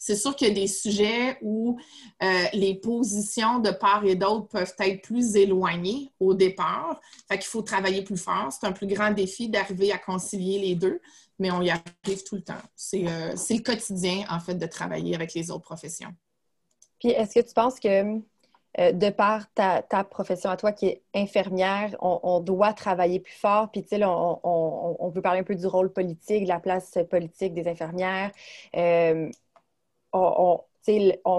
C'est 0.01 0.17
sûr 0.17 0.35
qu'il 0.35 0.49
y 0.49 0.51
a 0.51 0.55
des 0.55 0.67
sujets 0.67 1.39
où 1.41 1.79
euh, 2.21 2.45
les 2.53 2.75
positions 2.75 3.61
de 3.61 3.71
part 3.71 4.05
et 4.05 4.17
d'autre 4.17 4.49
peuvent 4.49 4.75
être 4.81 5.03
plus 5.03 5.37
éloignées 5.37 6.11
au 6.19 6.35
départ. 6.35 7.01
Fait 7.29 7.39
qu'il 7.39 7.47
faut 7.47 7.63
travailler 7.63 8.03
plus 8.03 8.17
fort. 8.17 8.49
C'est 8.51 8.67
un 8.67 8.73
plus 8.73 8.89
grand 8.89 9.13
défi 9.13 9.49
d'arriver 9.49 9.93
à 9.93 9.99
concilier 9.99 10.59
les 10.59 10.75
deux, 10.75 11.01
mais 11.39 11.53
on 11.53 11.63
y 11.63 11.71
arrive 11.71 12.25
tout 12.25 12.35
le 12.35 12.43
temps. 12.43 12.55
C'est 12.75 13.07
euh, 13.07 13.37
le 13.51 13.63
quotidien, 13.63 14.25
en 14.29 14.41
fait, 14.41 14.57
de 14.57 14.67
travailler 14.67 15.15
avec 15.15 15.33
les 15.33 15.49
autres 15.53 15.63
professions. 15.63 16.13
Puis 16.99 17.11
est-ce 17.11 17.35
que 17.41 17.47
tu 17.47 17.55
penses 17.55 17.79
que 17.79 18.21
euh, 18.79 18.93
de 18.93 19.11
par 19.11 19.53
ta, 19.53 19.83
profession 20.05 20.51
à 20.51 20.57
toi 20.57 20.73
qui 20.73 20.87
est 20.87 21.03
infirmière, 21.15 21.95
on, 22.01 22.41
doit 22.41 22.73
travailler 22.73 23.21
plus 23.21 23.35
fort. 23.35 23.71
Puis, 23.71 23.83
tu 23.83 23.89
sais, 23.91 24.03
on, 24.05 25.11
peut 25.15 25.23
parler 25.23 25.41
un 25.41 25.45
peu 25.45 25.55
du 25.55 25.67
rôle 25.67 25.93
politique, 25.93 26.45
de 26.45 26.49
la 26.49 26.61
place 26.61 26.99
politique 27.11 27.55
des 27.55 27.69
infirmières. 27.69 28.31
Euh, 28.77 29.31
on, 30.13 30.59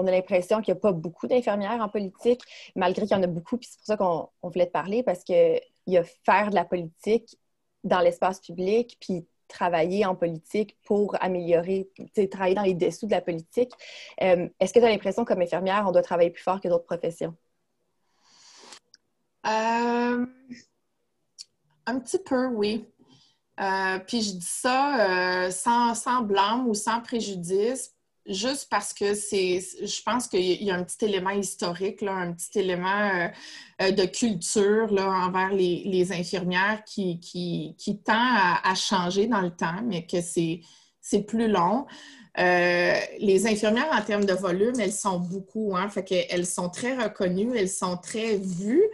a 0.06 0.10
l'impression 0.10 0.60
qu'il 0.60 0.74
n'y 0.74 0.78
a 0.78 0.80
pas 0.80 0.92
beaucoup 0.92 1.26
d'infirmières 1.26 1.80
en 1.80 1.88
politique, 1.88 2.40
malgré 2.76 3.06
qu'il 3.06 3.16
y 3.16 3.20
en 3.20 3.22
a 3.22 3.26
beaucoup. 3.26 3.56
Puis 3.58 3.68
c'est 3.70 3.78
pour 3.78 3.86
ça 3.86 3.96
qu'on 3.96 4.28
voulait 4.48 4.66
te 4.66 4.72
parler, 4.72 5.02
parce 5.02 5.24
qu'il 5.24 5.60
y 5.86 5.98
a 5.98 6.04
faire 6.24 6.50
de 6.50 6.54
la 6.54 6.64
politique 6.64 7.36
dans 7.82 8.00
l'espace 8.00 8.40
public, 8.40 8.96
puis 9.00 9.26
travailler 9.54 10.04
en 10.04 10.14
politique 10.14 10.76
pour 10.84 11.16
améliorer, 11.22 11.88
travailler 12.30 12.54
dans 12.54 12.62
les 12.62 12.74
dessous 12.74 13.06
de 13.06 13.12
la 13.12 13.20
politique. 13.20 13.70
Euh, 14.20 14.48
est-ce 14.58 14.72
que 14.74 14.80
tu 14.80 14.84
as 14.84 14.88
l'impression, 14.88 15.24
comme 15.24 15.40
infirmière, 15.40 15.84
on 15.86 15.92
doit 15.92 16.02
travailler 16.02 16.30
plus 16.30 16.42
fort 16.42 16.60
que 16.60 16.68
d'autres 16.68 16.84
professions? 16.84 17.34
Euh, 19.46 20.26
un 21.86 21.98
petit 22.00 22.18
peu, 22.18 22.46
oui. 22.46 22.86
Euh, 23.60 23.98
puis 24.00 24.22
je 24.22 24.32
dis 24.32 24.40
ça 24.40 25.48
sans, 25.52 25.94
sans 25.94 26.22
blâme 26.22 26.66
ou 26.68 26.74
sans 26.74 27.00
préjudice 27.00 27.94
juste 28.26 28.68
parce 28.70 28.94
que 28.94 29.14
c'est, 29.14 29.60
je 29.60 30.02
pense 30.02 30.28
qu'il 30.28 30.62
y 30.62 30.70
a 30.70 30.74
un 30.74 30.84
petit 30.84 31.04
élément 31.04 31.30
historique, 31.30 32.02
un 32.02 32.32
petit 32.32 32.58
élément 32.58 32.88
euh, 32.88 33.28
euh, 33.82 33.90
de 33.90 34.04
culture 34.04 34.92
là, 34.92 35.08
envers 35.26 35.52
les, 35.52 36.12
infirmières 36.12 36.82
qui, 36.84 37.76
tend 38.04 38.12
à, 38.14 38.74
changer 38.74 39.26
dans 39.26 39.40
le 39.40 39.50
temps, 39.50 39.82
mais 39.84 40.06
que 40.06 40.20
c'est, 40.20 40.60
plus 41.26 41.48
long. 41.48 41.86
les 42.36 43.46
infirmières, 43.46 43.90
en 43.92 44.02
termes 44.02 44.24
de 44.24 44.34
volume, 44.34 44.80
elles 44.80 44.92
sont 44.92 45.18
beaucoup, 45.18 45.76
hein, 45.76 45.88
fait 45.88 46.04
qu'elles 46.04 46.46
sont 46.46 46.70
très 46.70 46.96
reconnues, 46.96 47.56
elles 47.56 47.68
sont 47.68 47.96
très 47.96 48.36
vues. 48.36 48.88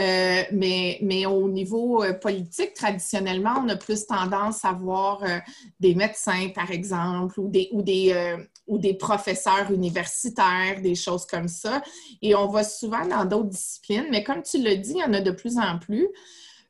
Euh, 0.00 0.42
mais, 0.50 0.98
mais 1.02 1.24
au 1.24 1.48
niveau 1.48 2.02
euh, 2.02 2.14
politique, 2.14 2.74
traditionnellement, 2.74 3.62
on 3.64 3.68
a 3.68 3.76
plus 3.76 4.06
tendance 4.06 4.64
à 4.64 4.72
voir 4.72 5.22
euh, 5.22 5.38
des 5.78 5.94
médecins, 5.94 6.48
par 6.52 6.72
exemple, 6.72 7.38
ou 7.38 7.48
des, 7.48 7.68
ou 7.70 7.80
des, 7.82 8.36
ou 8.66 8.78
des 8.78 8.94
professeurs 8.94 9.70
universitaires, 9.70 10.80
des 10.82 10.96
choses 10.96 11.26
comme 11.26 11.48
ça. 11.48 11.80
Et 12.22 12.34
on 12.34 12.48
va 12.48 12.64
souvent 12.64 13.06
dans 13.06 13.24
d'autres 13.24 13.50
disciplines, 13.50 14.06
mais 14.10 14.24
comme 14.24 14.42
tu 14.42 14.60
l'as 14.60 14.76
dit, 14.76 14.94
il 14.96 15.00
y 15.00 15.04
en 15.04 15.14
a 15.14 15.20
de 15.20 15.30
plus 15.30 15.58
en 15.58 15.78
plus. 15.78 16.08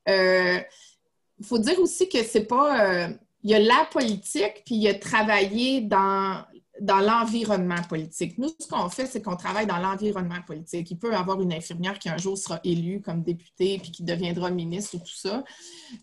Il 0.06 1.46
faut 1.46 1.58
dire 1.58 1.80
aussi 1.80 2.08
que 2.08 2.22
c'est 2.22 2.44
pas. 2.44 3.08
il 3.42 3.50
y 3.50 3.54
a 3.54 3.58
la 3.58 3.88
politique, 3.90 4.62
puis 4.66 4.74
il 4.74 4.82
y 4.82 4.88
a 4.88 4.94
travailler 4.94 5.80
dans 5.80 6.44
dans 6.84 7.00
l'environnement 7.00 7.82
politique. 7.88 8.36
Nous, 8.36 8.50
ce 8.58 8.68
qu'on 8.68 8.90
fait, 8.90 9.06
c'est 9.06 9.22
qu'on 9.22 9.36
travaille 9.36 9.66
dans 9.66 9.78
l'environnement 9.78 10.42
politique. 10.46 10.90
Il 10.90 10.98
peut 10.98 11.12
y 11.12 11.14
avoir 11.14 11.40
une 11.40 11.52
infirmière 11.52 11.98
qui 11.98 12.10
un 12.10 12.18
jour 12.18 12.36
sera 12.36 12.60
élue 12.62 13.00
comme 13.00 13.22
députée 13.22 13.78
puis 13.78 13.90
qui 13.90 14.04
deviendra 14.04 14.50
ministre 14.50 14.96
ou 14.96 14.98
tout 14.98 15.16
ça. 15.16 15.42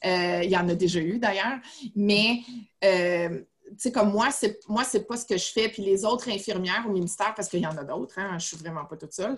Euh, 0.06 0.42
il 0.44 0.50
y 0.50 0.58
en 0.58 0.68
a 0.68 0.74
déjà 0.74 1.00
eu 1.00 1.20
d'ailleurs. 1.20 1.60
Mais 1.96 2.40
euh, 2.84 3.44
sais, 3.78 3.92
comme 3.92 4.12
moi, 4.12 4.32
c'est 4.32 4.60
moi, 4.68 4.84
c'est 4.84 5.08
pas 5.08 5.18
ce 5.18 5.26
que 5.26 5.38
je 5.38 5.52
fais. 5.52 5.70
Puis 5.70 5.84
les 5.84 6.06
autres 6.06 6.30
infirmières 6.30 6.86
au 6.88 6.92
ministère, 6.92 7.34
parce 7.36 7.48
qu'il 7.50 7.60
y 7.60 7.68
en 7.68 7.78
a 7.78 7.84
d'autres, 7.84 8.20
hein, 8.20 8.38
je 8.40 8.48
suis 8.48 8.58
vraiment 8.58 8.86
pas 8.86 8.98
toute 8.98 9.14
seule, 9.14 9.38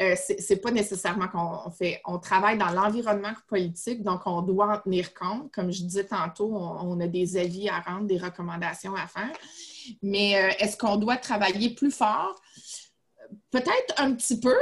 euh, 0.00 0.14
c'est 0.16 0.60
pas 0.60 0.70
nécessairement 0.70 1.28
qu'on 1.28 1.70
fait. 1.70 2.00
On 2.04 2.18
travaille 2.18 2.58
dans 2.58 2.70
l'environnement 2.70 3.32
politique, 3.46 4.02
donc 4.02 4.22
on 4.26 4.42
doit 4.42 4.72
en 4.72 4.78
tenir 4.78 5.14
compte. 5.14 5.52
Comme 5.52 5.70
je 5.70 5.82
disais 5.82 6.04
tantôt, 6.04 6.54
on, 6.54 7.00
a 7.00 7.06
des 7.06 7.36
avis 7.36 7.68
à 7.68 7.80
rendre, 7.80 8.06
des 8.06 8.18
recommandations 8.18 8.94
à 8.94 9.06
faire. 9.06 9.32
Mais 10.02 10.36
euh, 10.36 10.52
est-ce 10.58 10.76
qu'on 10.76 10.96
doit 10.96 11.16
travailler 11.16 11.70
plus 11.74 11.90
fort? 11.90 12.40
Peut-être 13.50 13.94
un 13.98 14.14
petit 14.14 14.38
peu, 14.40 14.56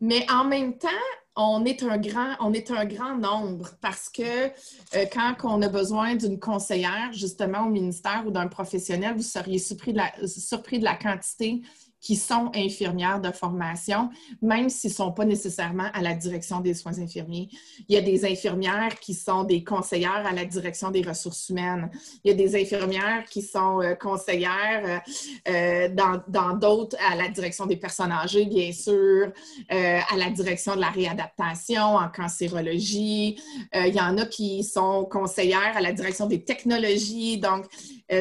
mais 0.00 0.26
en 0.30 0.44
même 0.44 0.78
temps, 0.78 0.88
on 1.36 1.64
est 1.64 1.82
un 1.82 1.98
grand, 1.98 2.34
on 2.40 2.52
est 2.52 2.70
un 2.70 2.84
grand 2.86 3.16
nombre 3.16 3.70
parce 3.80 4.08
que 4.08 4.46
euh, 4.46 5.04
quand 5.12 5.34
on 5.44 5.60
a 5.62 5.68
besoin 5.68 6.14
d'une 6.14 6.40
conseillère, 6.40 7.12
justement, 7.12 7.66
au 7.66 7.70
ministère 7.70 8.24
ou 8.26 8.30
d'un 8.30 8.48
professionnel, 8.48 9.14
vous 9.16 9.22
seriez 9.22 9.58
surpris 9.58 9.92
de 9.92 9.98
la, 9.98 10.26
surpris 10.26 10.78
de 10.78 10.84
la 10.84 10.94
quantité 10.94 11.62
qui 12.00 12.16
sont 12.16 12.50
infirmières 12.54 13.20
de 13.20 13.32
formation, 13.32 14.10
même 14.42 14.68
s'ils 14.68 14.90
ne 14.90 14.94
sont 14.94 15.12
pas 15.12 15.24
nécessairement 15.24 15.88
à 15.92 16.02
la 16.02 16.14
direction 16.14 16.60
des 16.60 16.74
soins 16.74 16.98
infirmiers. 16.98 17.48
Il 17.88 17.94
y 17.94 17.98
a 17.98 18.02
des 18.02 18.24
infirmières 18.24 19.00
qui 19.00 19.14
sont 19.14 19.44
des 19.44 19.64
conseillères 19.64 20.26
à 20.26 20.32
la 20.32 20.44
direction 20.44 20.90
des 20.90 21.02
ressources 21.02 21.48
humaines. 21.48 21.90
Il 22.22 22.30
y 22.30 22.34
a 22.34 22.36
des 22.36 22.60
infirmières 22.60 23.24
qui 23.24 23.42
sont 23.42 23.80
euh, 23.82 23.94
conseillères 23.94 25.02
euh, 25.48 25.48
euh, 25.48 25.88
dans 26.28 26.52
d'autres, 26.56 26.96
à 27.00 27.16
la 27.16 27.28
direction 27.28 27.66
des 27.66 27.76
personnes 27.76 28.12
âgées, 28.12 28.46
bien 28.46 28.72
sûr, 28.72 29.32
à 29.68 30.16
la 30.16 30.30
direction 30.30 30.76
de 30.76 30.80
la 30.80 30.90
réadaptation 30.90 31.96
en 31.96 32.08
cancérologie. 32.08 33.36
il 33.74 33.94
y 33.94 34.00
en 34.00 34.16
a 34.18 34.26
qui 34.26 34.64
sont 34.64 35.04
conseillères 35.04 35.76
à 35.76 35.80
la 35.80 35.92
direction 35.92 36.26
des 36.26 36.44
technologies. 36.44 37.38
Donc, 37.38 37.66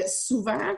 souvent, 0.07 0.75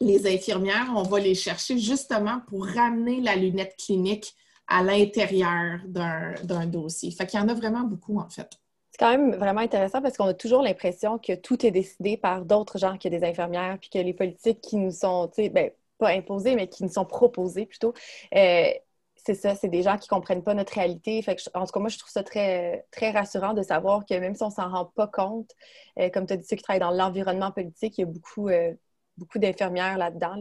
les 0.00 0.26
infirmières, 0.26 0.92
on 0.94 1.02
va 1.02 1.18
les 1.18 1.34
chercher 1.34 1.78
justement 1.78 2.40
pour 2.48 2.66
ramener 2.66 3.20
la 3.20 3.36
lunette 3.36 3.76
clinique 3.76 4.34
à 4.68 4.82
l'intérieur 4.82 5.80
d'un 5.86 6.66
dossier. 6.66 7.10
Fait 7.10 7.26
qu'il 7.26 7.40
y 7.40 7.42
en 7.42 7.48
a 7.48 7.54
vraiment 7.54 7.82
beaucoup, 7.82 8.18
en 8.18 8.28
fait. 8.28 8.50
C'est 8.90 8.98
quand 8.98 9.10
même 9.10 9.34
vraiment 9.34 9.60
intéressant 9.60 10.02
parce 10.02 10.16
qu'on 10.16 10.26
a 10.26 10.34
toujours 10.34 10.62
l'impression 10.62 11.18
que 11.18 11.34
tout 11.34 11.64
est 11.64 11.70
décidé 11.70 12.16
par 12.16 12.44
d'autres 12.44 12.78
gens 12.78 12.98
que 12.98 13.08
des 13.08 13.24
infirmières, 13.24 13.78
puis 13.80 13.90
que 13.90 13.98
les 13.98 14.12
politiques 14.12 14.60
qui 14.60 14.76
nous 14.76 14.90
sont, 14.90 15.28
tu 15.28 15.42
sais, 15.42 15.48
ben, 15.48 15.70
pas 15.98 16.10
imposées, 16.10 16.54
mais 16.54 16.68
qui 16.68 16.84
nous 16.84 16.90
sont 16.92 17.04
proposées 17.04 17.66
plutôt, 17.66 17.92
euh, 18.34 18.70
c'est 19.16 19.34
ça, 19.34 19.54
c'est 19.54 19.68
des 19.68 19.82
gens 19.82 19.98
qui 19.98 20.08
comprennent 20.08 20.42
pas 20.42 20.54
notre 20.54 20.72
réalité. 20.72 21.20
Fait 21.22 21.36
que, 21.36 21.42
en 21.54 21.66
tout 21.66 21.72
cas, 21.72 21.80
moi, 21.80 21.88
je 21.88 21.98
trouve 21.98 22.10
ça 22.10 22.22
très, 22.22 22.86
très 22.90 23.10
rassurant 23.10 23.52
de 23.52 23.62
savoir 23.62 24.06
que 24.06 24.14
même 24.14 24.34
si 24.34 24.42
on 24.42 24.50
s'en 24.50 24.70
rend 24.70 24.86
pas 24.86 25.06
compte, 25.06 25.50
euh, 25.98 26.08
comme 26.08 26.26
tu 26.26 26.32
as 26.32 26.36
dit, 26.36 26.46
ceux 26.46 26.56
qui 26.56 26.62
travaillent 26.62 26.80
dans 26.80 26.90
l'environnement 26.90 27.50
politique, 27.50 27.98
il 27.98 28.02
y 28.02 28.04
a 28.04 28.06
beaucoup, 28.06 28.48
euh, 28.48 28.72
beaucoup 29.18 29.38
d'infirmières 29.38 29.98
là-dedans, 29.98 30.40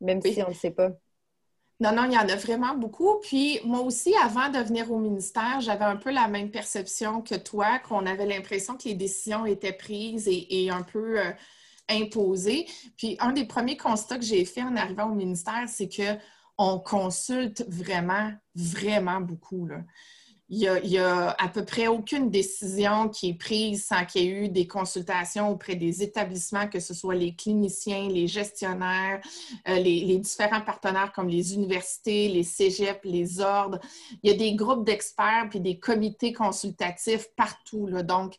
même 0.00 0.22
si 0.22 0.40
on 0.42 0.44
ne 0.44 0.48
le 0.48 0.54
sait 0.54 0.70
pas. 0.70 0.90
Non, 1.80 1.92
non, 1.92 2.04
il 2.04 2.12
y 2.12 2.18
en 2.18 2.28
a 2.28 2.36
vraiment 2.36 2.74
beaucoup. 2.76 3.18
Puis 3.20 3.60
moi 3.64 3.80
aussi, 3.80 4.14
avant 4.22 4.48
de 4.48 4.58
venir 4.58 4.90
au 4.92 4.98
ministère, 4.98 5.60
j'avais 5.60 5.84
un 5.84 5.96
peu 5.96 6.10
la 6.10 6.28
même 6.28 6.50
perception 6.50 7.20
que 7.20 7.34
toi, 7.34 7.80
qu'on 7.80 8.06
avait 8.06 8.26
l'impression 8.26 8.76
que 8.76 8.84
les 8.84 8.94
décisions 8.94 9.44
étaient 9.44 9.72
prises 9.72 10.28
et, 10.28 10.70
un 10.70 10.82
peu 10.82 11.20
euh, 11.20 11.32
imposées. 11.88 12.66
Puis 12.96 13.16
un 13.18 13.32
des 13.32 13.44
premiers 13.44 13.76
constats 13.76 14.18
que 14.18 14.24
j'ai 14.24 14.44
fait 14.44 14.62
en 14.62 14.76
arrivant 14.76 15.10
au 15.10 15.14
ministère, 15.14 15.64
c'est 15.68 15.88
que 15.88 16.16
on 16.56 16.78
consulte 16.78 17.64
vraiment, 17.68 18.30
vraiment 18.54 19.20
beaucoup. 19.20 19.66
Là 19.66 19.78
n'y 20.58 20.98
a, 20.98 21.30
à 21.30 21.48
peu 21.48 21.64
près 21.64 21.86
aucune 21.86 22.30
décision 22.30 23.08
qui 23.08 23.30
est 23.30 23.34
prise 23.34 23.86
sans 23.86 24.04
qu'il 24.04 24.22
y 24.22 24.26
ait 24.26 24.44
eu 24.44 24.48
des 24.48 24.66
consultations 24.66 25.50
auprès 25.50 25.74
des 25.74 26.02
établissements, 26.02 26.68
que 26.68 26.80
ce 26.80 26.94
soit 26.94 27.14
les 27.14 27.34
cliniciens, 27.34 28.08
les 28.08 28.26
gestionnaires, 28.26 29.20
euh, 29.68 29.76
les, 29.76 30.18
différents 30.18 30.60
partenaires 30.60 31.12
comme 31.12 31.28
les 31.28 31.54
universités, 31.54 32.28
les 32.28 32.42
cégeps, 32.42 33.00
les 33.04 33.40
ordres. 33.40 33.80
Il 34.22 34.30
y 34.30 34.34
a 34.34 34.36
des 34.36 34.54
groupes 34.54 34.84
d'experts 34.84 35.48
puis 35.50 35.60
des 35.60 35.78
comités 35.78 36.32
consultatifs 36.32 37.28
partout. 37.36 37.88
Donc, 38.02 38.34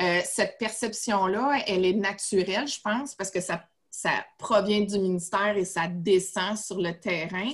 euh, 0.00 0.20
cette 0.24 0.58
perception-là, 0.58 1.62
elle 1.66 1.84
est 1.84 1.94
naturelle, 1.94 2.66
je 2.66 2.80
pense, 2.80 3.14
parce 3.14 3.30
que 3.30 3.40
ça 3.40 3.64
ça 3.90 4.24
provient 4.38 4.82
du 4.82 4.96
ministère 5.00 5.56
et 5.56 5.64
ça 5.64 5.88
descend 5.88 6.56
sur 6.56 6.80
le 6.80 6.92
terrain. 6.92 7.50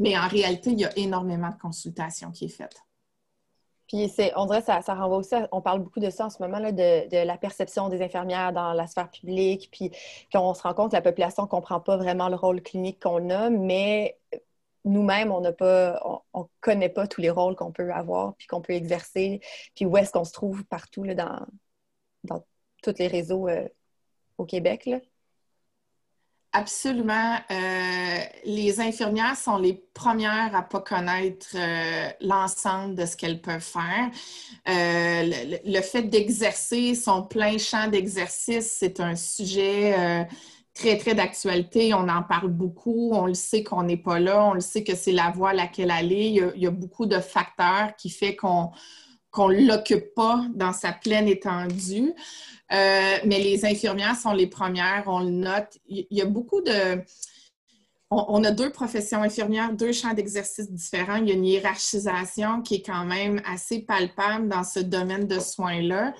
Mais 0.00 0.18
en 0.18 0.26
réalité, 0.26 0.70
il 0.70 0.80
y 0.80 0.84
a 0.84 0.98
énormément 0.98 1.50
de 1.50 1.58
consultations 1.60 2.32
qui 2.32 2.46
est 2.46 2.48
faite. 2.48 2.82
Puis 3.94 4.10
on 4.34 4.46
dirait 4.46 4.60
ça, 4.60 4.80
renvoie 4.80 5.18
aussi, 5.18 5.36
on 5.52 5.60
parle 5.60 5.80
beaucoup 5.80 6.00
de 6.00 6.10
ça 6.10 6.26
en 6.26 6.30
ce 6.30 6.42
moment, 6.42 6.58
là, 6.58 6.72
de, 6.72 7.24
la 7.24 7.36
perception 7.36 7.88
des 7.88 8.02
infirmières 8.02 8.52
dans 8.52 8.72
la 8.72 8.88
sphère 8.88 9.08
publique, 9.08 9.68
puis 9.70 9.92
qu'on 10.32 10.52
se 10.52 10.62
rend 10.62 10.74
compte 10.74 10.90
que 10.90 10.96
la 10.96 11.02
population 11.02 11.44
ne 11.44 11.48
comprend 11.48 11.78
pas 11.78 11.96
vraiment 11.96 12.28
le 12.28 12.34
rôle 12.34 12.60
clinique 12.60 13.00
qu'on 13.00 13.30
a, 13.30 13.50
mais 13.50 14.18
nous-mêmes, 14.84 15.30
on 15.30 15.40
n'a 15.40 15.52
pas, 15.52 16.00
on, 16.34 16.48
connaît 16.60 16.88
pas 16.88 17.06
tous 17.06 17.20
les 17.20 17.30
rôles 17.30 17.54
qu'on 17.54 17.70
peut 17.70 17.92
avoir, 17.92 18.34
puis 18.34 18.48
qu'on 18.48 18.60
peut 18.60 18.72
exercer, 18.72 19.40
puis 19.76 19.86
où 19.86 19.96
est-ce 19.96 20.10
qu'on 20.10 20.24
se 20.24 20.32
trouve 20.32 20.64
partout 20.64 21.04
dans, 21.14 21.46
tous 22.82 22.94
les 22.98 23.06
réseaux 23.06 23.48
euh, 23.48 23.68
au 24.38 24.44
Québec. 24.44 24.90
Absolument. 26.56 27.34
Euh, 27.50 28.18
les 28.44 28.78
infirmières 28.78 29.36
sont 29.36 29.58
les 29.58 29.72
premières 29.92 30.54
à 30.54 30.60
ne 30.60 30.66
pas 30.68 30.78
connaître 30.78 31.48
euh, 31.56 32.08
l'ensemble 32.20 32.94
de 32.94 33.06
ce 33.06 33.16
qu'elles 33.16 33.40
peuvent 33.40 33.58
faire. 33.58 34.08
Euh, 34.68 35.58
le, 35.64 35.80
fait 35.80 36.02
d'exercer 36.02 36.94
son 36.94 37.24
plein 37.24 37.58
champ 37.58 37.88
d'exercice, 37.88 38.72
c'est 38.78 39.00
un 39.00 39.16
sujet 39.16 40.28
très, 40.74 40.96
très 40.96 41.16
d'actualité. 41.16 41.92
On 41.92 42.08
en 42.08 42.22
parle 42.22 42.50
beaucoup. 42.50 43.10
On 43.12 43.26
le 43.26 43.34
sait 43.34 43.64
qu'on 43.64 43.82
n'est 43.82 43.96
pas 43.96 44.20
là. 44.20 44.44
On 44.44 44.52
le 44.54 44.60
sait 44.60 44.84
que 44.84 44.94
c'est 44.94 45.10
la 45.10 45.32
voie 45.32 45.50
à 45.50 45.54
laquelle 45.54 45.90
aller. 45.90 46.40
Il 46.54 46.62
y 46.62 46.68
a, 46.68 46.70
beaucoup 46.70 47.06
de 47.06 47.18
facteurs 47.18 47.96
qui 47.96 48.10
font 48.10 48.32
qu'on 48.38 48.70
qu'on 49.34 49.48
ne 49.48 49.66
l'occupe 49.66 50.14
pas 50.14 50.44
dans 50.54 50.72
sa 50.72 50.92
pleine 50.92 51.26
étendue. 51.26 52.12
Euh, 52.74 53.18
mais 53.24 53.38
les 53.38 53.64
infirmières 53.64 54.16
sont 54.16 54.32
les 54.32 54.46
premières, 54.46 55.04
on 55.06 55.20
le 55.20 55.30
note. 55.30 55.78
Il 55.88 56.06
y 56.10 56.20
a 56.20 56.26
beaucoup 56.26 56.60
de, 56.60 57.02
on, 58.14 58.44
a 58.44 58.50
deux 58.50 58.70
professions 58.70 59.22
infirmières, 59.22 59.72
deux 59.72 59.92
champs 59.92 60.14
d'exercice 60.14 60.70
différents. 60.70 61.16
Il 61.16 61.28
y 61.28 61.32
a 61.32 61.34
une 61.34 61.44
hiérarchisation 61.44 62.62
qui 62.62 62.76
est 62.76 62.82
quand 62.82 63.04
même 63.04 63.40
assez 63.44 63.80
palpable 63.80 64.48
dans 64.48 64.64
ce 64.64 64.80
domaine 64.80 65.26
de 65.26 65.38
soins-là. 65.38 66.14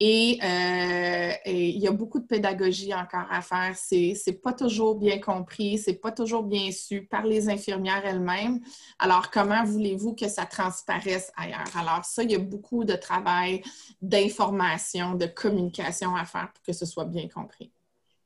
Et, 0.00 0.38
euh, 0.42 1.32
il 1.46 1.78
y 1.78 1.86
a 1.86 1.92
beaucoup 1.92 2.18
de 2.18 2.26
pédagogie 2.26 2.94
encore 2.94 3.26
à 3.30 3.40
faire. 3.40 3.74
C'est 3.76 4.14
n'est 4.26 4.32
pas 4.32 4.52
toujours 4.52 4.96
bien 4.96 5.18
compris, 5.18 5.78
c'est 5.78 5.94
pas 5.94 6.12
toujours 6.12 6.42
bien 6.42 6.70
su 6.70 7.06
par 7.06 7.24
les 7.24 7.48
infirmières 7.48 8.04
elles-mêmes. 8.04 8.60
Alors, 8.98 9.30
comment 9.30 9.64
voulez-vous 9.64 10.14
que 10.14 10.28
ça 10.28 10.44
transparaisse 10.44 11.32
ailleurs? 11.36 11.70
Alors, 11.76 12.04
ça, 12.04 12.22
il 12.22 12.30
y 12.30 12.36
a 12.36 12.38
beaucoup 12.38 12.84
de 12.84 12.94
travail 12.94 13.62
d'information, 14.02 15.14
de 15.14 15.26
communication 15.26 16.14
à 16.14 16.24
faire 16.24 16.52
pour 16.52 16.62
que 16.62 16.72
ce 16.72 16.86
soit 16.86 17.04
bien 17.04 17.28
compris. 17.28 17.72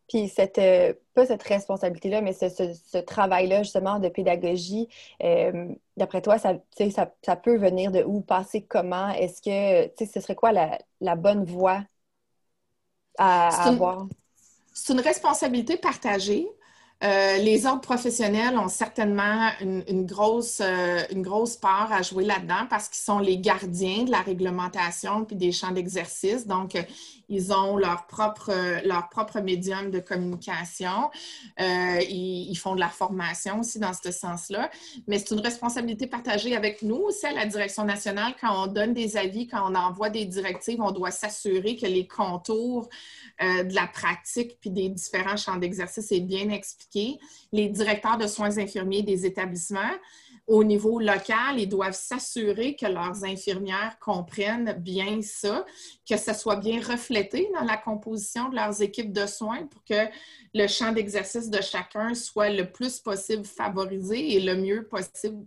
Puis 0.09 0.29
cette, 0.29 0.59
euh, 0.59 0.93
pas 1.15 1.27
cette 1.27 1.43
responsabilité-là, 1.43 2.21
mais 2.21 2.33
ce, 2.33 2.99
travail-là 2.99 3.63
justement 3.63 3.99
de 3.99 4.09
pédagogie, 4.09 4.89
euh, 5.23 5.69
d'après 5.97 6.23
toi, 6.23 6.39
ça, 6.39 6.55
ça, 6.77 7.11
ça, 7.23 7.37
peut 7.37 7.57
venir 7.57 7.91
de 7.93 8.03
où, 8.03 8.21
passer 8.21 8.63
comment? 8.63 9.11
Est-ce 9.11 9.41
que, 9.41 9.87
tu 9.95 10.05
sais, 10.05 10.13
ce 10.13 10.21
serait 10.21 10.35
quoi 10.35 10.53
la, 10.53 11.17
bonne 11.17 11.45
voie 11.45 11.83
à, 13.19 13.69
avoir? 13.69 14.07
C'est 14.75 14.93
une 14.93 15.01
responsabilité 15.01 15.77
partagée. 15.77 16.49
Euh, 17.03 17.39
les 17.39 17.67
ordres 17.67 17.81
professionnels 17.81 18.57
ont 18.57 18.69
certainement 18.69 19.51
une, 19.61 20.07
grosse, 20.07 20.61
euh, 20.61 21.03
une 21.11 21.23
grosse 21.23 21.57
part 21.57 21.93
à 21.93 22.03
jouer 22.03 22.25
là-dedans 22.25 22.67
parce 22.71 22.89
qu'ils 22.89 23.03
sont 23.03 23.19
les 23.19 23.39
gardiens 23.39 24.05
de 24.05 24.11
la 24.11 24.21
réglementation 24.21 25.25
puis 25.25 25.35
des 25.35 25.51
champs 25.51 25.73
d'exercice. 25.73 26.47
Donc, 26.47 26.77
euh, 26.77 26.83
ils 27.29 27.53
ont 27.53 27.77
leur 27.77 28.07
propre, 28.07 28.53
leur 28.87 29.09
propre 29.09 29.41
médium 29.41 29.91
de 29.91 29.99
communication. 29.99 31.11
Ils, 31.59 32.55
font 32.57 32.75
de 32.75 32.81
la 32.81 32.91
formation 32.91 33.61
aussi 33.61 33.79
dans 33.79 33.95
ce 33.95 34.13
sens-là. 34.13 34.71
Mais 35.09 35.19
c'est 35.19 35.35
une 35.35 35.41
responsabilité 35.41 36.07
partagée 36.07 36.55
avec 36.55 36.83
nous 36.83 36.97
aussi 36.97 37.27
à 37.27 37.33
la 37.33 37.47
direction 37.47 37.85
nationale. 37.85 38.35
Quand 38.39 38.65
on 38.65 38.67
donne 38.67 38.93
des 38.93 39.17
avis, 39.17 39.49
quand 39.49 39.63
on 39.69 39.75
envoie 39.75 40.11
des 40.11 40.27
directives, 40.27 40.81
on 40.83 40.91
doit 40.91 41.11
s'assurer 41.11 41.75
que 41.77 41.87
les 41.87 42.07
contours 42.07 42.91
de 43.41 43.75
la 43.75 43.87
pratique 43.87 44.59
puis 44.61 44.71
des 44.71 44.91
différents 44.91 45.39
champs 45.39 45.57
d'exercice 45.57 46.13
est 46.13 46.21
bien 46.21 46.51
expliqué 46.51 46.92
les 47.53 47.69
directeurs 47.69 48.19
de 48.19 48.27
soins 48.27 48.59
infirmiers 48.59 49.03
des 49.03 49.27
établissements, 49.27 49.81
au 50.47 50.65
niveau 50.65 50.99
local, 50.99 51.59
ils 51.59 51.69
doivent 51.69 51.95
s'assurer 51.95 52.75
que 52.75 52.87
leurs 52.87 53.25
infirmières 53.25 53.97
comprennent 54.01 54.73
bien 54.81 55.23
ça, 55.23 55.65
que 56.09 56.17
ça 56.17 56.35
soit 56.35 56.57
bien 56.57 56.81
reflété 56.81 57.49
dans 57.55 57.65
la 57.65 57.77
composition 57.77 58.49
de 58.49 58.57
leurs 58.57 58.83
équipes 58.83 59.13
de 59.13 59.27
soins 59.27 59.67
pour 59.67 59.85
que 59.85 60.09
le 60.53 60.67
champ 60.67 60.93
d'exercice 60.93 61.49
de 61.49 61.61
chacun 61.61 62.15
soit 62.15 62.51
le 62.51 62.71
plus 62.71 62.99
possible 62.99 63.45
favorisé 63.45 64.35
et 64.35 64.41
le 64.41 64.57
mieux 64.57 64.87
possible 64.89 65.47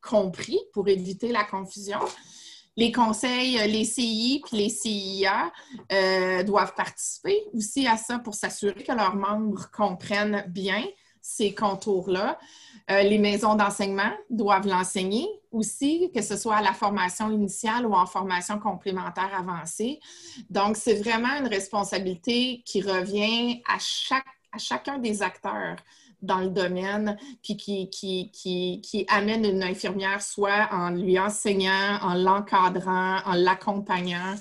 compris 0.00 0.58
pour 0.72 0.88
éviter 0.88 1.30
la 1.30 1.44
confusion. 1.44 2.00
Les 2.76 2.90
conseils, 2.90 3.58
les 3.68 3.84
CI 3.84 4.42
puis 4.44 4.56
les 4.56 4.68
CIA 4.70 5.52
euh, 5.92 6.42
doivent 6.42 6.74
participer 6.74 7.42
aussi 7.54 7.86
à 7.86 7.96
ça 7.96 8.18
pour 8.18 8.34
s'assurer 8.34 8.82
que 8.82 8.92
leurs 8.92 9.14
membres 9.14 9.70
comprennent 9.70 10.44
bien 10.48 10.82
ces 11.20 11.54
contours-là. 11.54 12.38
Euh, 12.90 13.02
les 13.02 13.18
maisons 13.18 13.54
d'enseignement 13.54 14.10
doivent 14.28 14.66
l'enseigner 14.66 15.28
aussi, 15.52 16.10
que 16.14 16.20
ce 16.20 16.36
soit 16.36 16.56
à 16.56 16.62
la 16.62 16.72
formation 16.72 17.30
initiale 17.30 17.86
ou 17.86 17.94
en 17.94 18.06
formation 18.06 18.58
complémentaire 18.58 19.30
avancée. 19.38 20.00
Donc, 20.50 20.76
c'est 20.76 20.94
vraiment 20.94 21.36
une 21.38 21.46
responsabilité 21.46 22.62
qui 22.66 22.82
revient 22.82 23.62
à, 23.68 23.78
chaque, 23.78 24.26
à 24.50 24.58
chacun 24.58 24.98
des 24.98 25.22
acteurs 25.22 25.76
dans 26.22 26.38
le 26.38 26.48
domaine, 26.48 27.16
puis 27.42 27.56
qui, 27.56 27.90
qui, 27.90 28.30
qui, 28.30 28.80
qui, 28.80 29.04
amène 29.08 29.44
une 29.44 29.62
infirmière 29.62 30.22
soit 30.22 30.68
en 30.70 30.90
lui 30.90 31.18
enseignant, 31.18 31.98
en 32.02 32.14
l'encadrant, 32.14 33.18
en 33.26 33.34
l'accompagnant. 33.34 34.36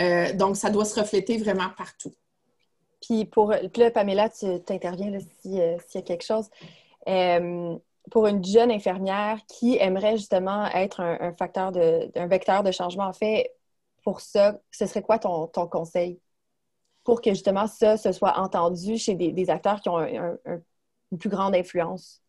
Euh, 0.00 0.32
donc, 0.34 0.56
ça 0.56 0.70
doit 0.70 0.84
se 0.84 0.98
refléter 0.98 1.36
vraiment 1.38 1.70
partout. 1.76 2.12
Puis, 3.02 3.24
pour, 3.26 3.52
là, 3.52 3.90
Pamela, 3.90 4.30
tu 4.30 4.46
interviens 4.68 5.12
euh, 5.12 5.20
s'il 5.40 5.54
y 5.54 5.98
a 5.98 6.02
quelque 6.02 6.24
chose. 6.24 6.48
Euh, 7.08 7.76
pour 8.10 8.26
une 8.26 8.44
jeune 8.44 8.70
infirmière 8.70 9.38
qui 9.48 9.76
aimerait 9.78 10.16
justement 10.16 10.66
être 10.66 11.00
un, 11.00 11.32
facteur 11.34 11.72
de, 11.72 12.10
un 12.16 12.26
vecteur 12.26 12.62
de 12.62 12.70
changement, 12.70 13.04
en 13.04 13.12
fait, 13.12 13.50
pour 14.02 14.20
ça, 14.20 14.58
ce 14.70 14.86
serait 14.86 15.02
quoi 15.02 15.18
ton, 15.18 15.46
ton 15.46 15.66
conseil? 15.66 16.20
Pour 17.02 17.20
que 17.20 17.30
justement 17.30 17.66
ça 17.66 17.96
se 17.96 18.12
soit 18.12 18.38
entendu 18.38 18.98
chez 18.98 19.14
des, 19.14 19.32
des 19.32 19.50
acteurs 19.50 19.80
qui 19.80 19.88
ont 19.88 19.98
un, 19.98 20.36
un, 20.46 20.60
plus 21.16 21.30
grande 21.30 21.54
influence? 21.54 22.20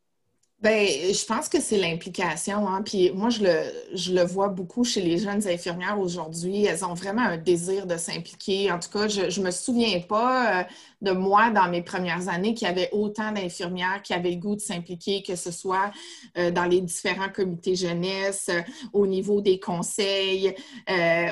Bien, 0.61 0.71
je 0.81 1.25
pense 1.25 1.49
que 1.49 1.59
c'est 1.59 1.77
l'implication. 1.77 2.67
Hein. 2.67 2.81
Puis 2.81 3.11
moi, 3.11 3.29
je 3.29 3.43
le, 3.43 3.61
je 3.93 4.13
le, 4.13 4.23
vois 4.23 4.47
beaucoup 4.47 4.85
chez 4.85 5.01
les 5.01 5.17
jeunes 5.17 5.45
infirmières 5.47 5.99
aujourd'hui. 5.99 6.63
Elles 6.65 6.85
ont 6.85 6.93
vraiment 6.93 7.23
un 7.23 7.37
désir 7.37 7.85
de 7.85 7.97
s'impliquer. 7.97 8.71
En 8.71 8.79
tout 8.79 8.89
cas, 8.89 9.07
je 9.09 9.39
ne 9.39 9.45
me 9.45 9.51
souviens 9.51 9.99
pas 9.99 10.61
euh, 10.61 10.63
de 11.01 11.11
moi 11.11 11.49
dans 11.49 11.69
mes 11.69 11.81
premières 11.81 12.29
années 12.29 12.53
qui 12.53 12.65
avait 12.65 12.89
autant 12.93 13.33
d'infirmières 13.33 14.01
qui 14.01 14.13
avaient 14.13 14.31
le 14.31 14.37
goût 14.37 14.55
de 14.55 14.61
s'impliquer, 14.61 15.23
que 15.23 15.35
ce 15.35 15.51
soit 15.51 15.91
euh, 16.37 16.51
dans 16.51 16.65
les 16.65 16.79
différents 16.79 17.29
comités 17.29 17.75
jeunesse, 17.75 18.49
euh, 18.49 18.61
au 18.93 19.07
niveau 19.07 19.41
des 19.41 19.59
conseils, 19.59 20.55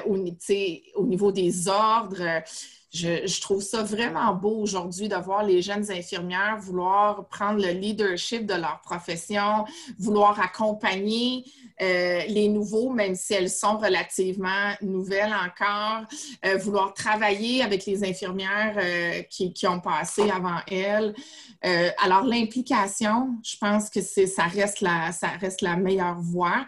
au 0.05 1.05
niveau 1.05 1.31
des 1.31 1.69
ordres 1.69 2.43
je, 2.93 3.41
trouve 3.41 3.61
ça 3.61 3.81
vraiment 3.81 4.33
beau 4.35 4.55
aujourd'hui 4.61 5.09
de 5.09 5.15
voir 5.15 5.43
les 5.43 5.63
jeunes 5.63 5.89
infirmières 5.91 6.59
vouloir 6.59 7.27
prendre 7.27 7.59
le 7.59 7.71
leadership 7.71 8.45
de 8.45 8.53
leur 8.53 8.81
profession, 8.81 9.65
vouloir 9.97 10.39
accompagner 10.39 11.43
euh, 11.81 12.21
les 12.27 12.49
nouveaux, 12.49 12.91
même 12.91 13.15
si 13.15 13.33
elles 13.33 13.49
sont 13.49 13.77
relativement 13.77 14.73
nouvelles 14.81 15.33
encore, 15.33 16.03
euh, 16.45 16.55
vouloir 16.57 16.93
travailler 16.93 17.63
avec 17.63 17.87
les 17.87 18.03
infirmières 18.03 18.75
euh, 18.77 19.23
qui, 19.23 19.67
ont 19.67 19.79
passé 19.79 20.29
avant 20.29 20.59
elles. 20.67 21.15
alors, 21.97 22.25
l'implication, 22.25 23.37
je 23.43 23.57
pense 23.57 23.89
que 23.89 24.01
ça, 24.01 24.43
reste 24.43 24.81
la, 24.81 25.75
meilleure 25.77 26.19
voie. 26.19 26.65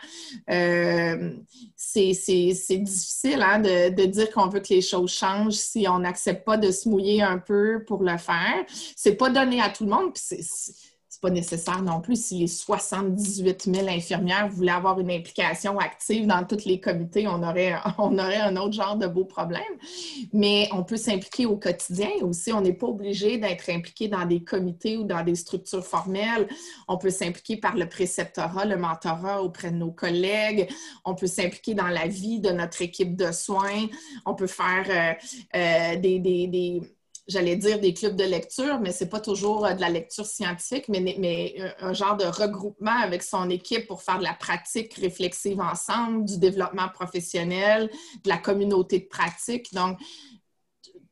c'est, 1.76 2.80
difficile 2.80 3.44
hein, 3.44 3.60
de, 3.60 3.90
de, 3.90 4.06
dire 4.06 4.32
qu'on 4.32 4.48
veut 4.48 4.62
que 4.62 4.74
les 4.74 4.82
choses 4.82 5.12
changent 5.12 5.54
si 5.54 5.86
on 5.88 6.04
n'accepte 6.16 6.46
pas 6.46 6.58
de 6.58 6.72
se 6.72 6.88
mouiller 6.88 7.22
un 7.22 7.38
peu 7.38 7.84
pour 7.86 8.02
le 8.02 8.18
faire. 8.18 8.66
C'est 8.96 9.16
pas 9.16 9.30
donné 9.30 9.62
à 9.62 9.70
tout 9.70 9.84
le 9.84 9.90
monde. 9.92 10.14
Puis 10.14 10.24
c'est, 11.16 11.22
pas 11.22 11.30
nécessaire 11.30 11.82
non 11.82 12.02
plus 12.02 12.22
si 12.22 12.40
les 12.40 12.48
78 12.48 13.70
000 13.74 13.88
infirmières 13.88 14.50
voulaient 14.50 14.72
avoir 14.72 15.00
une 15.00 15.12
implication 15.12 15.80
active 15.80 16.28
dans 16.28 16.44
tous 16.44 16.66
les 16.66 16.80
comités, 16.80 17.28
on 17.28 17.42
aurait, 17.42 17.76
on 17.98 18.18
aurait 18.18 18.42
un 18.42 18.56
autre 18.58 18.74
genre 18.74 18.98
de 18.98 19.08
beau 19.08 19.26
problème. 19.26 19.62
Mais 20.34 20.68
on 20.72 20.84
peut 20.84 20.98
s'impliquer 20.98 21.46
au 21.46 21.58
quotidien 21.58 22.10
aussi. 22.22 22.52
On 22.52 22.62
n'est 22.62 22.74
pas 22.74 22.88
obligé 22.88 23.38
d'être 23.38 23.70
impliqué 23.70 24.08
dans 24.08 24.26
des 24.26 24.44
comités 24.44 24.98
ou 24.98 25.04
dans 25.04 25.24
des 25.24 25.36
structures 25.36 25.86
formelles. 25.86 26.48
On 26.88 26.98
peut 26.98 27.10
s'impliquer 27.10 27.58
par 27.58 27.76
le 27.76 27.88
préceptorat, 27.88 28.66
le 28.66 28.78
mentorat 28.78 29.42
auprès 29.42 29.72
de 29.72 29.78
nos 29.78 29.92
collègues. 29.92 30.68
On 31.06 31.16
peut 31.16 31.28
s'impliquer 31.28 31.74
dans 31.74 31.88
la 31.88 32.08
vie 32.08 32.40
de 32.40 32.50
notre 32.50 32.82
équipe 32.82 33.16
de 33.16 33.32
soins. 33.32 33.88
On 34.26 34.36
peut 34.36 34.48
faire 34.48 34.86
euh, 34.90 35.14
euh, 35.56 35.96
des, 35.98 36.20
des 36.20 36.82
j'allais 37.28 37.56
dire 37.56 37.80
des 37.80 37.94
clubs 37.94 38.16
de 38.16 38.24
lecture, 38.24 38.80
mais 38.80 38.92
c'est 38.92 39.10
pas 39.10 39.20
toujours 39.20 39.66
euh, 39.66 39.74
de 39.74 39.82
la 39.82 39.90
lecture 39.90 40.26
scientifique, 40.26 40.88
mais, 40.90 41.00
mais 41.00 41.56
euh, 41.60 41.70
un 41.80 41.94
genre 41.94 42.18
de 42.18 42.26
regroupement 42.26 42.98
avec 43.00 43.24
son 43.24 43.50
équipe 43.50 43.88
pour 43.88 44.02
faire 44.02 44.20
de 44.20 44.24
la 44.24 44.34
pratique 44.34 44.94
réflexive 44.96 45.60
ensemble, 45.60 46.26
du 46.26 46.38
développement 46.38 46.90
professionnel, 46.90 47.90
de 48.24 48.30
la 48.30 48.38
communauté 48.38 49.00
de 49.00 49.06
pratique. 49.06 49.74
Donc, 49.74 50.00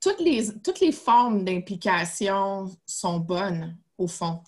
toutes 0.02 0.20
les, 0.20 0.60
toutes 0.60 0.82
les 0.82 0.92
formes 0.92 1.44
d'implication 1.44 2.70
sont 2.86 3.20
bonnes, 3.20 3.78
au 3.98 4.08
fond. 4.08 4.42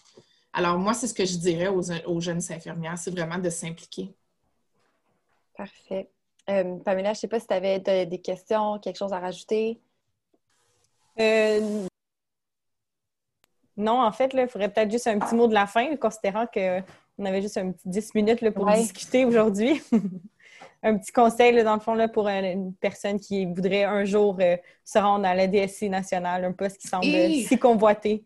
Alors, 0.53 0.77
moi, 0.77 0.93
c'est 0.93 1.07
ce 1.07 1.13
que 1.13 1.25
je 1.25 1.37
dirais 1.37 1.67
aux, 1.67 2.21
jeunes 2.21 2.41
infirmières, 2.49 2.97
c'est 2.97 3.11
vraiment 3.11 3.37
de 3.37 3.49
s'impliquer. 3.49 4.13
Parfait. 5.57 6.09
Euh, 6.49 6.77
Pamela, 6.77 7.13
je 7.13 7.17
ne 7.17 7.21
sais 7.21 7.27
pas 7.27 7.39
si 7.39 7.47
tu 7.47 7.53
avais 7.53 7.79
des 8.05 8.21
questions, 8.21 8.79
quelque 8.79 8.97
chose 8.97 9.13
à 9.13 9.19
rajouter. 9.19 9.79
Euh, 11.19 11.87
non, 13.77 14.01
en 14.01 14.11
fait, 14.11 14.31
il 14.33 14.47
faudrait 14.47 14.69
peut-être 14.69 14.91
juste 14.91 15.07
un 15.07 15.19
petit 15.19 15.35
mot 15.35 15.47
de 15.47 15.53
la 15.53 15.67
fin, 15.67 15.95
considérant 15.97 16.45
qu'on 16.47 17.25
avait 17.25 17.41
juste 17.41 17.57
un 17.57 17.71
petit 17.71 17.89
10 17.89 18.15
minutes 18.15 18.41
là, 18.41 18.51
pour 18.51 18.65
discuter 18.67 19.25
aujourd'hui. 19.25 19.81
un 20.83 20.97
petit 20.97 21.11
conseil, 21.11 21.63
dans 21.63 21.73
le 21.73 21.79
fond, 21.79 21.93
là, 21.93 22.07
pour 22.07 22.27
une 22.27 22.73
personne 22.75 23.19
qui 23.19 23.45
voudrait 23.45 23.83
un 23.83 24.05
jour 24.05 24.37
euh, 24.39 24.55
se 24.83 24.99
rendre 24.99 25.25
à 25.25 25.35
la 25.35 25.47
DSC 25.47 25.83
nationale, 25.83 26.45
un 26.45 26.51
poste 26.53 26.77
qui 26.77 26.87
semble 26.87 27.05
si 27.05 27.57
convoité. 27.57 28.23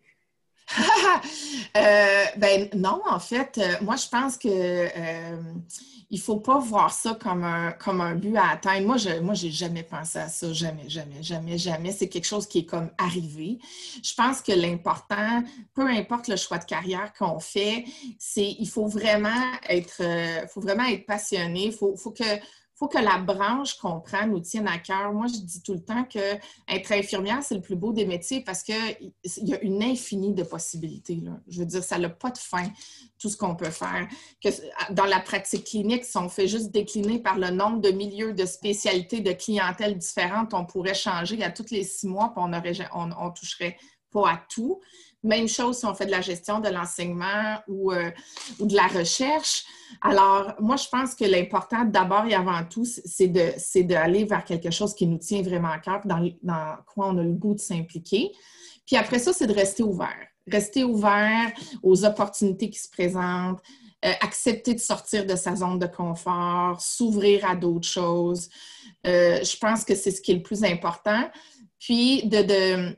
Euh, 1.78 2.24
ben 2.38 2.68
non, 2.74 3.02
en 3.08 3.20
fait, 3.20 3.62
moi 3.82 3.96
je 3.96 4.08
pense 4.10 4.38
que 4.38 4.90
il 6.12 6.18
ne 6.18 6.24
faut 6.24 6.38
pas 6.38 6.58
voir 6.58 6.92
ça 6.92 7.14
comme 7.14 7.44
un, 7.44 7.72
comme 7.74 8.16
but 8.16 8.36
à 8.36 8.50
atteindre. 8.52 8.88
Moi, 8.88 8.98
je 8.98 9.20
moi, 9.20 9.36
j'ai 9.36 9.52
jamais 9.52 9.84
pensé 9.84 10.18
à 10.18 10.28
ça. 10.28 10.52
Jamais, 10.52 10.90
jamais, 10.90 11.22
jamais, 11.22 11.58
jamais. 11.58 11.92
C'est 11.92 12.10
quelque 12.10 12.26
chose 12.26 12.48
qui 12.48 12.60
est 12.60 12.66
comme 12.66 12.90
arrivé. 12.98 13.60
Je 14.04 14.14
pense 14.16 14.42
que 14.42 14.52
l'important, 14.52 15.44
peu 15.76 15.88
importe 15.88 16.28
le 16.28 16.36
choix 16.36 16.58
de 16.58 16.66
carrière 16.66 17.14
qu'on 17.14 17.40
fait, 17.40 17.86
c'est 18.18 18.56
il 18.58 18.68
faut 18.68 18.88
vraiment 18.88 19.30
être, 19.70 20.02
euh, 20.02 20.48
faut 20.48 20.62
vraiment 20.62 20.86
être 20.86 21.06
passionné. 21.06 21.68
Il 21.68 21.74
faut, 21.74 21.96
faut 21.96 22.12
que 22.12 22.24
faut 22.80 22.88
que 22.88 22.98
la 22.98 23.18
branche 23.18 23.76
qu'on 23.78 24.00
prend 24.00 24.26
nous 24.26 24.40
tienne 24.40 24.68
à 24.68 24.78
cœur. 24.78 25.12
Moi, 25.12 25.28
je 25.28 25.40
dis 25.40 25.62
tout 25.62 25.74
le 25.74 25.84
temps 25.84 26.06
que 26.06 26.36
être 26.70 26.92
infirmière, 26.94 27.44
c'est 27.44 27.56
le 27.56 27.62
plus 27.62 27.76
beau 27.76 27.92
des 27.92 28.06
métiers 28.06 28.42
parce 28.42 28.64
qu'il 28.64 29.12
y 29.38 29.54
a 29.54 29.62
une 29.62 29.84
infinie 29.84 30.34
de 30.34 30.44
possibilités. 30.44 31.22
Je 31.50 31.60
veux 31.60 31.66
dire, 31.66 31.84
ça 31.84 31.98
n'a 32.00 32.08
pas 32.08 32.32
de 32.32 32.38
fin, 32.38 32.70
tout 33.20 33.28
ce 33.28 33.36
qu'on 33.36 33.56
peut 33.56 33.70
faire. 33.70 34.08
Dans 34.92 35.04
la 35.04 35.20
pratique 35.20 35.66
clinique, 35.66 36.06
si 36.06 36.16
on 36.16 36.30
fait 36.30 36.48
juste 36.48 36.72
décliner 36.72 37.20
par 37.20 37.38
le 37.38 37.50
nombre 37.50 37.82
de 37.82 37.90
milieux, 37.92 38.34
de 38.34 38.46
spécialités, 38.46 39.20
de 39.20 39.34
clientèles 39.34 39.98
différentes, 39.98 40.54
on 40.54 40.66
pourrait 40.66 40.94
changer 40.94 41.44
à 41.44 41.52
tous 41.52 41.72
les 41.72 41.84
six 41.84 42.08
mois, 42.08 42.32
puis 42.34 42.42
on 42.42 42.48
ne 42.48 42.58
on, 42.94 43.10
on 43.20 43.32
toucherait 43.32 43.76
pas 44.10 44.32
à 44.32 44.42
tout. 44.50 44.80
Même 45.24 45.48
chose 45.48 45.80
si 45.80 45.86
on 45.86 45.94
fait 45.94 46.06
de 46.06 46.12
la 46.12 46.22
gestion 46.22 46.60
de 46.60 46.70
l'enseignement 46.70 47.58
ou, 47.68 47.92
euh, 47.92 48.10
de 48.60 48.76
la 48.76 48.88
recherche. 48.88 49.66
Alors, 50.02 50.54
moi, 50.60 50.78
je 50.78 50.88
pense 50.88 51.14
que 51.16 51.26
l'important 51.26 51.84
d'abord 51.84 52.26
et 52.26 52.34
avant 52.34 52.64
tout, 52.64 52.86
c'est 52.86 53.28
d'aller 53.84 54.24
vers 54.24 54.46
quelque 54.46 54.72
chose 54.72 54.96
qui 54.96 55.08
nous 55.08 55.18
tient 55.18 55.42
vraiment 55.42 55.72
à 55.72 55.80
cœur, 55.80 56.02
dans, 56.06 56.30
dans 56.42 56.78
quoi 56.86 57.08
on 57.10 57.18
a 57.18 57.24
le 57.24 57.34
goût 57.34 57.54
de 57.54 57.60
s'impliquer. 57.60 58.32
Puis 58.86 58.96
après 58.96 59.20
ça, 59.20 59.34
c'est 59.34 59.48
de 59.48 59.54
rester 59.54 59.84
ouvert 59.84 60.30
rester 60.50 60.84
ouvert 60.84 61.52
aux 61.84 62.06
opportunités 62.06 62.70
qui 62.70 62.80
se 62.80 62.90
présentent, 62.90 63.62
euh, 64.06 64.12
accepter 64.22 64.74
de 64.74 64.80
sortir 64.80 65.26
de 65.26 65.36
sa 65.36 65.56
zone 65.56 65.80
de 65.80 65.86
confort, 65.86 66.82
s'ouvrir 66.82 67.46
à 67.50 67.56
d'autres 67.56 67.88
choses. 67.88 68.50
Euh, 69.06 69.44
je 69.44 69.58
pense 69.58 69.84
que 69.84 69.96
c'est 69.96 70.12
ce 70.12 70.22
qui 70.22 70.32
est 70.32 70.36
le 70.36 70.44
plus 70.44 70.64
important. 70.64 71.30
Puis, 71.80 72.24
de, 72.28 72.96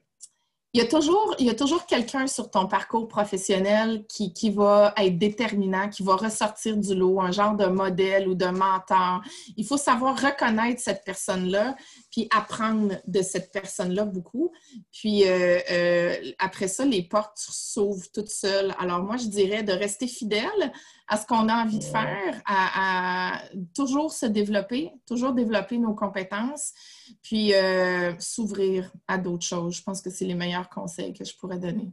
il 0.73 0.79
y 0.79 1.49
a 1.49 1.53
toujours, 1.53 1.85
quelqu'un 1.85 2.27
sur 2.27 2.49
ton 2.49 2.65
parcours 2.65 3.09
professionnel 3.09 4.05
qui, 4.07 4.31
qui, 4.31 4.49
va 4.49 4.93
être 4.95 5.17
déterminant, 5.17 5.89
qui 5.89 6.01
va 6.01 6.15
ressortir 6.15 6.77
du 6.77 6.95
lot, 6.95 7.19
un 7.19 7.31
genre 7.31 7.55
de 7.55 7.65
modèle 7.65 8.29
ou 8.29 8.35
de 8.35 8.45
mentor. 8.45 9.21
Il 9.57 9.65
faut 9.65 9.75
savoir 9.75 10.15
reconnaître 10.15 10.79
cette 10.81 11.03
personne-là, 11.03 11.75
puis 12.09 12.29
apprendre 12.33 12.95
de 13.05 13.21
cette 13.21 13.51
personne-là 13.51 14.05
beaucoup. 14.05 14.53
Puis 14.93 15.27
euh, 15.27 15.59
euh, 15.69 16.15
après 16.39 16.69
ça, 16.69 16.85
les 16.85 17.03
portes 17.03 17.37
s'ouvrent 17.37 18.09
toutes 18.13 18.29
seules. 18.29 18.73
Alors 18.79 19.03
moi, 19.03 19.17
je 19.17 19.27
dirais 19.27 19.63
de 19.63 19.73
rester 19.73 20.07
fidèle 20.07 20.71
à 21.11 21.17
ce 21.17 21.27
qu'on 21.27 21.49
a 21.49 21.63
envie 21.63 21.77
de 21.77 21.83
faire, 21.83 22.41
à, 22.45 23.41
toujours 23.75 24.11
se 24.11 24.25
développer, 24.25 24.91
toujours 25.05 25.33
développer 25.33 25.77
nos 25.77 25.93
compétences, 25.93 26.73
puis 27.21 27.53
euh, 27.53 28.13
s'ouvrir 28.17 28.91
à 29.07 29.17
d'autres 29.17 29.45
choses. 29.45 29.75
Je 29.75 29.83
pense 29.83 30.01
que 30.01 30.09
c'est 30.09 30.25
les 30.25 30.35
meilleurs 30.35 30.69
conseils 30.69 31.13
que 31.13 31.23
je 31.23 31.35
pourrais 31.35 31.59
donner. 31.59 31.91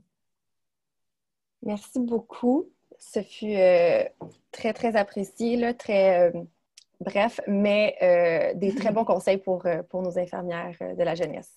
Merci 1.62 1.98
beaucoup. 1.98 2.70
Ce 2.98 3.22
fut 3.22 3.57
très, 4.52 4.72
très 4.72 4.96
apprécié, 4.96 5.57
là, 5.57 5.74
très 5.74 6.33
Bref, 7.00 7.40
mais 7.46 7.96
euh, 8.02 8.59
des 8.59 8.74
très 8.74 8.92
bons 8.92 9.04
conseils 9.04 9.38
pour, 9.38 9.64
euh, 9.66 9.83
pour 9.83 10.02
nos 10.02 10.18
infirmières 10.18 10.76
euh, 10.83 10.94
de 10.94 11.02
la 11.02 11.14
jeunesse. 11.14 11.52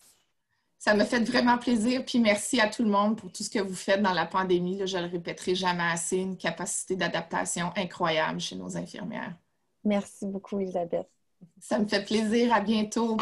Ça 0.83 0.95
me 0.95 1.03
fait 1.03 1.19
vraiment 1.19 1.59
plaisir. 1.59 2.03
Puis 2.03 2.17
merci 2.17 2.59
à 2.59 2.67
tout 2.67 2.81
le 2.81 2.89
monde 2.89 3.15
pour 3.15 3.31
tout 3.31 3.43
ce 3.43 3.51
que 3.51 3.59
vous 3.59 3.75
faites 3.75 4.01
dans 4.01 4.13
la 4.13 4.25
pandémie. 4.25 4.81
je 4.87 4.97
ne 4.97 5.03
le 5.03 5.09
répéterai 5.09 5.53
jamais 5.53 5.83
assez. 5.83 6.17
Une 6.17 6.37
capacité 6.37 6.95
d'adaptation 6.95 7.71
incroyable 7.75 8.39
chez 8.39 8.55
nos 8.55 8.75
infirmières. 8.75 9.35
Merci 9.83 10.25
beaucoup, 10.25 10.59
Elisabeth. 10.59 11.07
Ça 11.59 11.77
me 11.77 11.87
fait 11.87 12.03
plaisir. 12.03 12.51
À 12.51 12.61
bientôt. 12.61 13.17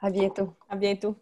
À 0.00 0.10
bientôt. 0.10 0.54
À 0.68 0.76
bientôt. 0.76 1.16